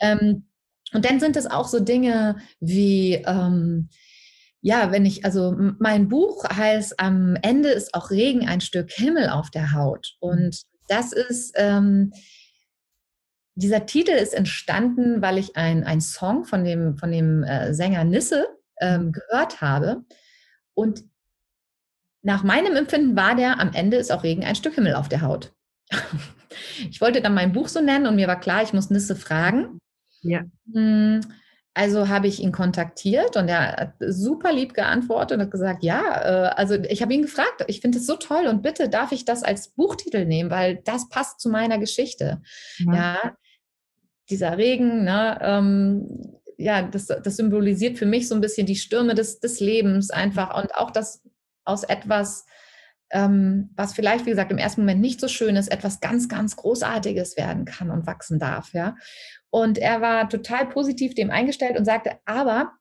[0.00, 0.48] Ähm,
[0.92, 3.90] und dann sind es auch so Dinge wie, ähm,
[4.60, 9.28] ja, wenn ich, also mein Buch heißt, am Ende ist auch Regen ein Stück Himmel
[9.28, 10.16] auf der Haut.
[10.18, 12.12] Und das ist, ähm,
[13.54, 18.48] dieser Titel ist entstanden, weil ich einen Song von dem, von dem äh, Sänger Nisse
[18.80, 19.12] ähm, mhm.
[19.12, 20.04] gehört habe.
[20.74, 21.04] Und
[22.22, 25.22] nach meinem Empfinden war der, am Ende ist auch Regen ein Stück Himmel auf der
[25.22, 25.52] Haut.
[26.90, 29.78] ich wollte dann mein Buch so nennen und mir war klar, ich muss Nisse fragen.
[30.22, 30.42] Ja.
[30.72, 31.20] Hm,
[31.74, 36.02] also habe ich ihn kontaktiert und er hat super lieb geantwortet und hat gesagt, ja,
[36.22, 39.24] äh, also ich habe ihn gefragt, ich finde es so toll und bitte darf ich
[39.24, 42.42] das als Buchtitel nehmen, weil das passt zu meiner Geschichte.
[42.78, 43.36] Ja, ja
[44.30, 49.14] dieser Regen, ne, ähm, ja, das, das symbolisiert für mich so ein bisschen die Stürme
[49.14, 51.22] des, des Lebens einfach und auch das
[51.64, 52.44] aus etwas,
[53.10, 56.56] ähm, was vielleicht, wie gesagt, im ersten Moment nicht so schön ist, etwas ganz, ganz
[56.56, 58.94] Großartiges werden kann und wachsen darf, ja.
[59.50, 62.72] Und er war total positiv dem eingestellt und sagte, aber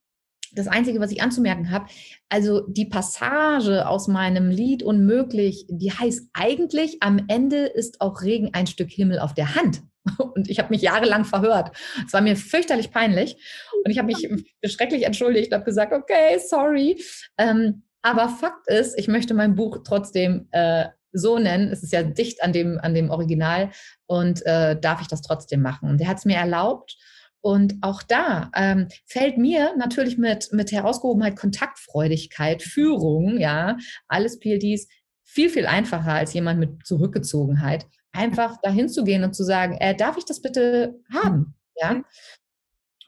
[0.53, 1.87] das Einzige, was ich anzumerken habe,
[2.29, 8.51] also die Passage aus meinem Lied Unmöglich, die heißt eigentlich, am Ende ist auch Regen
[8.53, 9.81] ein Stück Himmel auf der Hand.
[10.17, 11.75] Und ich habe mich jahrelang verhört.
[12.05, 13.35] Es war mir fürchterlich peinlich.
[13.83, 14.27] Und ich habe mich
[14.65, 17.01] schrecklich entschuldigt, habe gesagt, okay, sorry.
[17.37, 21.71] Ähm, aber Fakt ist, ich möchte mein Buch trotzdem äh, so nennen.
[21.71, 23.71] Es ist ja dicht an dem, an dem Original
[24.05, 25.89] und äh, darf ich das trotzdem machen.
[25.89, 26.97] Und er hat es mir erlaubt.
[27.41, 34.87] Und auch da ähm, fällt mir natürlich mit, mit Herausgehobenheit, Kontaktfreudigkeit, Führung, ja, alles PLDs
[35.23, 39.95] viel, viel einfacher als jemand mit Zurückgezogenheit einfach dahin zu gehen und zu sagen, äh,
[39.95, 41.55] darf ich das bitte haben?
[41.75, 42.03] Ja.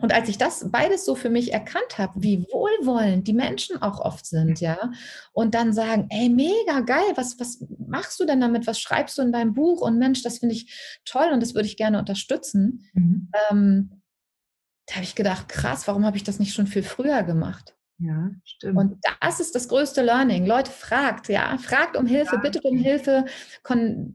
[0.02, 4.00] Und als ich das beides so für mich erkannt habe, wie wohlwollend die Menschen auch
[4.00, 4.92] oft sind, ja,
[5.32, 8.68] und dann sagen, ey, mega geil, was, was machst du denn damit?
[8.68, 9.82] Was schreibst du in deinem Buch?
[9.82, 12.90] Und Mensch, das finde ich toll und das würde ich gerne unterstützen.
[12.94, 13.30] Mhm.
[13.50, 14.02] Ähm,
[14.88, 17.76] da habe ich gedacht, krass, warum habe ich das nicht schon viel früher gemacht?
[18.04, 18.78] Ja, stimmt.
[18.78, 20.48] Und das ist das größte Learning.
[20.48, 22.42] Leute, fragt, ja, fragt um Hilfe, ja.
[22.42, 23.26] bittet um Hilfe,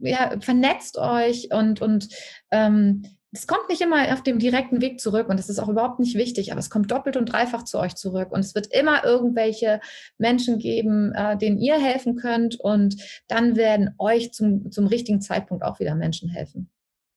[0.01, 2.09] ja, vernetzt euch und, und
[2.51, 5.98] ähm, es kommt nicht immer auf dem direkten Weg zurück und das ist auch überhaupt
[5.98, 9.04] nicht wichtig, aber es kommt doppelt und dreifach zu euch zurück und es wird immer
[9.04, 9.80] irgendwelche
[10.18, 12.96] Menschen geben, äh, denen ihr helfen könnt und
[13.28, 16.70] dann werden euch zum, zum richtigen Zeitpunkt auch wieder Menschen helfen.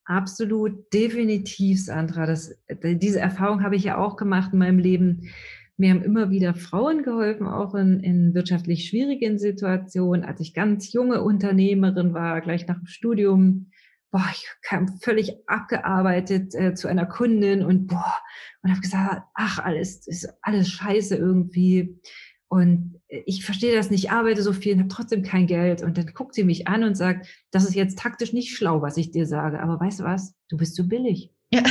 [0.06, 2.26] Absolut, definitiv, Sandra.
[2.26, 5.30] Das, diese Erfahrung habe ich ja auch gemacht in meinem Leben.
[5.78, 10.26] Mir haben immer wieder Frauen geholfen, auch in, in wirtschaftlich schwierigen Situationen.
[10.26, 13.68] Als ich ganz junge Unternehmerin war, gleich nach dem Studium,
[14.12, 18.16] boah, ich kam völlig abgearbeitet äh, zu einer Kundin und boah,
[18.62, 22.00] und habe gesagt, ach, alles ist alles scheiße irgendwie.
[22.48, 25.84] Und ich verstehe das nicht, arbeite so viel und habe trotzdem kein Geld.
[25.84, 28.98] Und dann guckt sie mich an und sagt, das ist jetzt taktisch nicht schlau, was
[28.98, 29.62] ich dir sage.
[29.62, 30.36] Aber weißt du was?
[30.50, 31.32] Du bist zu billig.
[31.52, 31.64] Ja.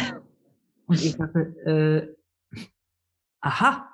[0.86, 2.16] Und ich sage,
[2.54, 2.60] äh,
[3.40, 3.92] aha.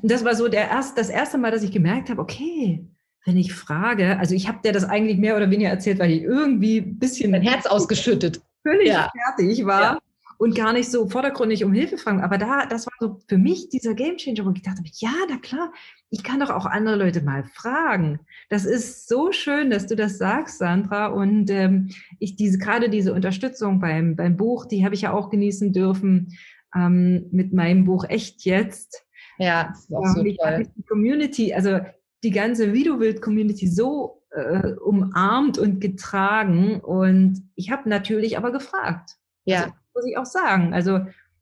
[0.00, 2.88] Und das war so der erst, das erste Mal, dass ich gemerkt habe, okay,
[3.24, 6.22] wenn ich frage, also ich habe dir das eigentlich mehr oder weniger erzählt, weil ich
[6.22, 7.30] irgendwie ein bisschen...
[7.30, 8.40] Mein Herz ausgeschüttet.
[8.62, 9.10] Völlig ja.
[9.36, 9.82] fertig war.
[9.82, 9.98] Ja
[10.42, 12.20] und gar nicht so vordergründig um Hilfe fragen.
[12.20, 15.36] Aber da, das war so für mich dieser Gamechanger, wo ich gedacht habe, ja, na
[15.36, 15.72] klar,
[16.10, 18.18] ich kann doch auch andere Leute mal fragen.
[18.48, 21.06] Das ist so schön, dass du das sagst, Sandra.
[21.06, 25.30] Und ähm, ich diese gerade diese Unterstützung beim beim Buch, die habe ich ja auch
[25.30, 26.36] genießen dürfen
[26.74, 29.06] ähm, mit meinem Buch echt jetzt.
[29.38, 30.66] Ja, das ist auch so ich toll.
[30.76, 31.78] Die Community, also
[32.22, 36.80] die ganze Videowild-Community so äh, umarmt und getragen.
[36.80, 39.16] Und ich habe natürlich aber gefragt.
[39.44, 39.62] Ja.
[39.62, 40.72] Also, muss ich auch sagen.
[40.72, 41.00] Also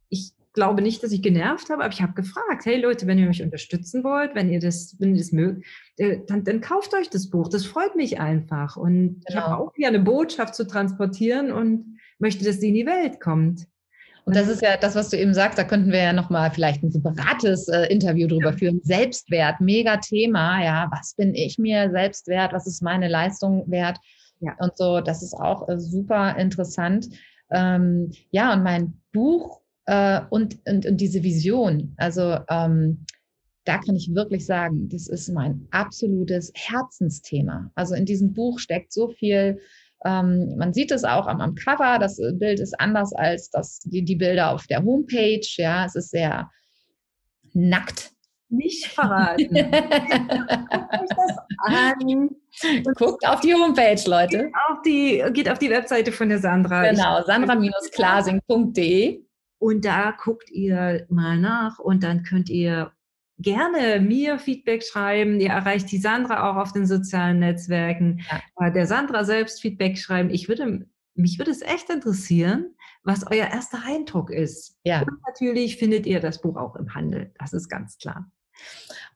[0.09, 3.29] ich glaube nicht, dass ich genervt habe, aber ich habe gefragt, hey Leute, wenn ihr
[3.29, 5.65] mich unterstützen wollt, wenn ihr das, wenn ihr das mögt,
[5.97, 7.49] äh, dann, dann kauft euch das Buch.
[7.49, 8.77] Das freut mich einfach.
[8.77, 9.25] Und genau.
[9.29, 13.21] ich habe auch hier eine Botschaft zu transportieren und möchte, dass sie in die Welt
[13.21, 13.67] kommt.
[14.25, 16.83] Und das ist ja das, was du eben sagst, da könnten wir ja nochmal vielleicht
[16.83, 18.81] ein separates äh, Interview drüber führen.
[18.83, 23.99] Selbstwert, mega Thema, ja, was bin ich mir selbst wert, was ist meine Leistung wert?
[24.41, 24.55] Ja.
[24.59, 27.09] Und so, das ist auch äh, super interessant.
[27.51, 33.05] Ähm, ja, und mein Buch äh, und, und, und, diese Vision, also ähm,
[33.65, 37.71] da kann ich wirklich sagen, das ist mein absolutes Herzensthema.
[37.75, 39.61] Also in diesem Buch steckt so viel,
[40.05, 44.05] ähm, man sieht es auch am, am, Cover, das Bild ist anders als das, die,
[44.05, 45.47] die Bilder auf der Homepage.
[45.57, 46.51] Ja, es ist sehr
[47.53, 48.11] nackt
[48.51, 49.49] nicht verraten.
[49.55, 49.71] Guckt euch
[51.09, 52.31] das an.
[52.97, 54.39] Guckt auf die Homepage, Leute.
[54.39, 56.91] Geht auf die, geht auf die Webseite von der Sandra.
[56.91, 59.25] Genau, sandra-klasing.de.
[59.59, 62.93] Und da guckt ihr mal nach und dann könnt ihr
[63.41, 65.41] gerne mir Feedback schreiben.
[65.41, 68.21] Ihr erreicht die Sandra auch auf den sozialen Netzwerken.
[68.59, 68.71] Ja.
[68.71, 70.31] Der Sandra selbst Feedback schreiben.
[70.31, 74.77] Ich würde, mich würde es echt interessieren, was euer erster Eindruck ist.
[74.85, 75.01] Ja.
[75.01, 77.33] Und natürlich findet ihr das Buch auch im Handel.
[77.39, 78.31] Das ist ganz klar.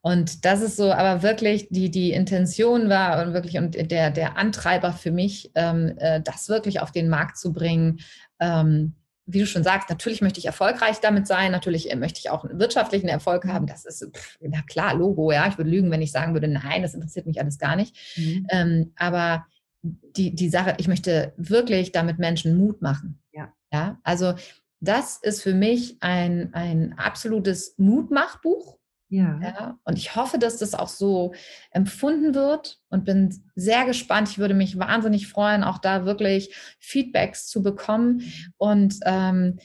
[0.01, 4.37] Und das ist so, aber wirklich die, die Intention war und wirklich und der, der
[4.37, 8.01] Antreiber für mich, ähm, äh, das wirklich auf den Markt zu bringen.
[8.41, 8.95] Ähm,
[9.27, 12.45] wie du schon sagst, natürlich möchte ich erfolgreich damit sein, natürlich äh, möchte ich auch
[12.45, 13.67] einen wirtschaftlichen Erfolg haben.
[13.67, 15.47] Das ist, pff, na klar, Logo, ja.
[15.49, 17.97] Ich würde lügen, wenn ich sagen würde, nein, das interessiert mich alles gar nicht.
[18.17, 18.47] Mhm.
[18.51, 19.47] Ähm, aber
[19.83, 23.21] die, die Sache, ich möchte wirklich damit Menschen Mut machen.
[23.33, 23.53] Ja.
[23.73, 24.35] Ja, also
[24.81, 28.79] das ist für mich ein, ein absolutes Mutmachbuch.
[29.15, 29.41] Ja.
[29.41, 29.79] ja.
[29.85, 31.35] Und ich hoffe, dass das auch so
[31.71, 34.29] empfunden wird und bin sehr gespannt.
[34.29, 38.23] Ich würde mich wahnsinnig freuen, auch da wirklich Feedbacks zu bekommen.
[38.57, 39.59] Und ähm,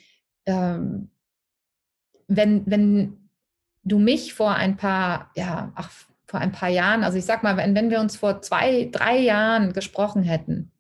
[0.46, 1.10] ähm,
[2.28, 3.30] wenn, wenn
[3.84, 5.92] du mich vor ein paar, ja, ach,
[6.28, 9.18] vor ein paar Jahren, also ich sag mal, wenn, wenn wir uns vor zwei, drei
[9.18, 10.72] Jahren gesprochen hätten,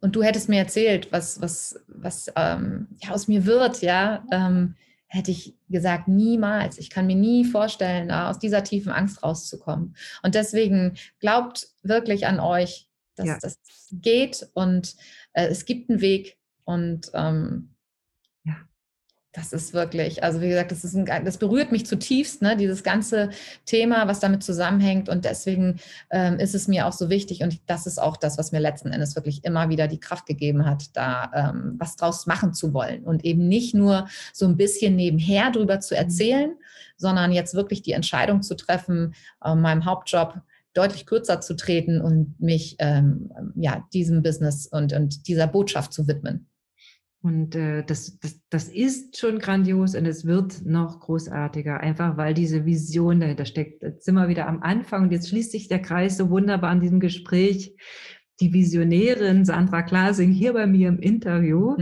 [0.00, 4.74] und du hättest mir erzählt, was, was, was ähm, ja, aus mir wird, ja, ähm,
[5.12, 6.78] hätte ich gesagt, niemals.
[6.78, 9.94] Ich kann mir nie vorstellen, aus dieser tiefen Angst rauszukommen.
[10.22, 13.38] Und deswegen glaubt wirklich an euch, dass ja.
[13.38, 13.58] das
[13.90, 14.96] geht und
[15.34, 17.74] äh, es gibt einen Weg und ähm,
[19.32, 22.82] das ist wirklich, also wie gesagt, das, ist ein, das berührt mich zutiefst, ne, dieses
[22.82, 23.30] ganze
[23.64, 25.08] Thema, was damit zusammenhängt.
[25.08, 25.80] Und deswegen
[26.10, 27.42] ähm, ist es mir auch so wichtig.
[27.42, 30.66] Und das ist auch das, was mir letzten Endes wirklich immer wieder die Kraft gegeben
[30.66, 33.04] hat, da ähm, was draus machen zu wollen.
[33.04, 36.00] Und eben nicht nur so ein bisschen nebenher drüber zu mhm.
[36.00, 36.56] erzählen,
[36.98, 40.42] sondern jetzt wirklich die Entscheidung zu treffen, äh, meinem Hauptjob
[40.74, 46.06] deutlich kürzer zu treten und mich ähm, ja, diesem Business und, und dieser Botschaft zu
[46.06, 46.48] widmen.
[47.22, 52.34] Und äh, das, das, das ist schon grandios und es wird noch großartiger, einfach weil
[52.34, 53.82] diese Vision dahinter steckt.
[53.82, 56.80] Jetzt sind wir wieder am Anfang und jetzt schließt sich der Kreis so wunderbar an
[56.80, 57.76] diesem Gespräch.
[58.40, 61.76] Die Visionärin Sandra Klasing hier bei mir im Interview.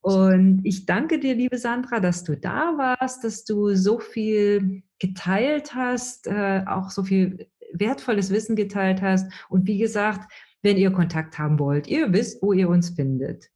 [0.00, 5.74] Und ich danke dir, liebe Sandra, dass du da warst, dass du so viel geteilt
[5.74, 9.30] hast, äh, auch so viel wertvolles Wissen geteilt hast.
[9.48, 10.32] Und wie gesagt,
[10.62, 13.50] wenn ihr Kontakt haben wollt, ihr wisst, wo ihr uns findet.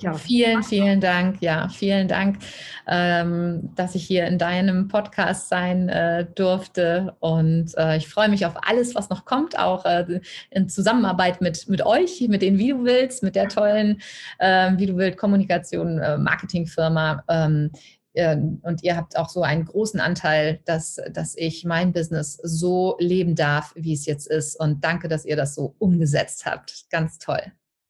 [0.00, 0.14] Ja.
[0.14, 1.40] Vielen, vielen Dank.
[1.40, 2.38] Ja, vielen Dank,
[2.88, 7.14] ähm, dass ich hier in deinem Podcast sein äh, durfte.
[7.20, 10.20] Und äh, ich freue mich auf alles, was noch kommt, auch äh,
[10.50, 14.02] in Zusammenarbeit mit, mit euch, mit den Wie du willst, mit der tollen
[14.40, 17.22] ähm, Wie du willst Kommunikation, äh, Marketingfirma.
[17.28, 17.70] Ähm,
[18.14, 23.34] und ihr habt auch so einen großen Anteil, dass, dass ich mein Business so leben
[23.34, 24.54] darf, wie es jetzt ist.
[24.60, 26.84] Und danke, dass ihr das so umgesetzt habt.
[26.90, 27.40] Ganz toll.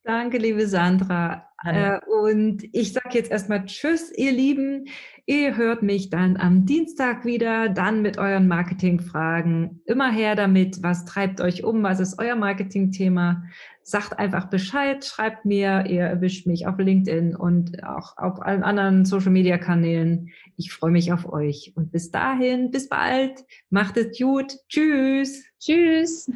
[0.04, 1.51] Danke, liebe Sandra.
[1.64, 4.86] Äh, und ich sage jetzt erstmal Tschüss, ihr Lieben.
[5.26, 9.80] Ihr hört mich dann am Dienstag wieder, dann mit euren Marketingfragen.
[9.86, 13.44] Immer her damit, was treibt euch um, was ist euer Marketingthema.
[13.84, 19.04] Sagt einfach Bescheid, schreibt mir, ihr erwischt mich auf LinkedIn und auch auf allen anderen
[19.04, 20.30] Social-Media-Kanälen.
[20.56, 21.72] Ich freue mich auf euch.
[21.76, 23.44] Und bis dahin, bis bald.
[23.70, 24.56] Macht es gut.
[24.68, 25.44] Tschüss.
[25.60, 26.30] Tschüss.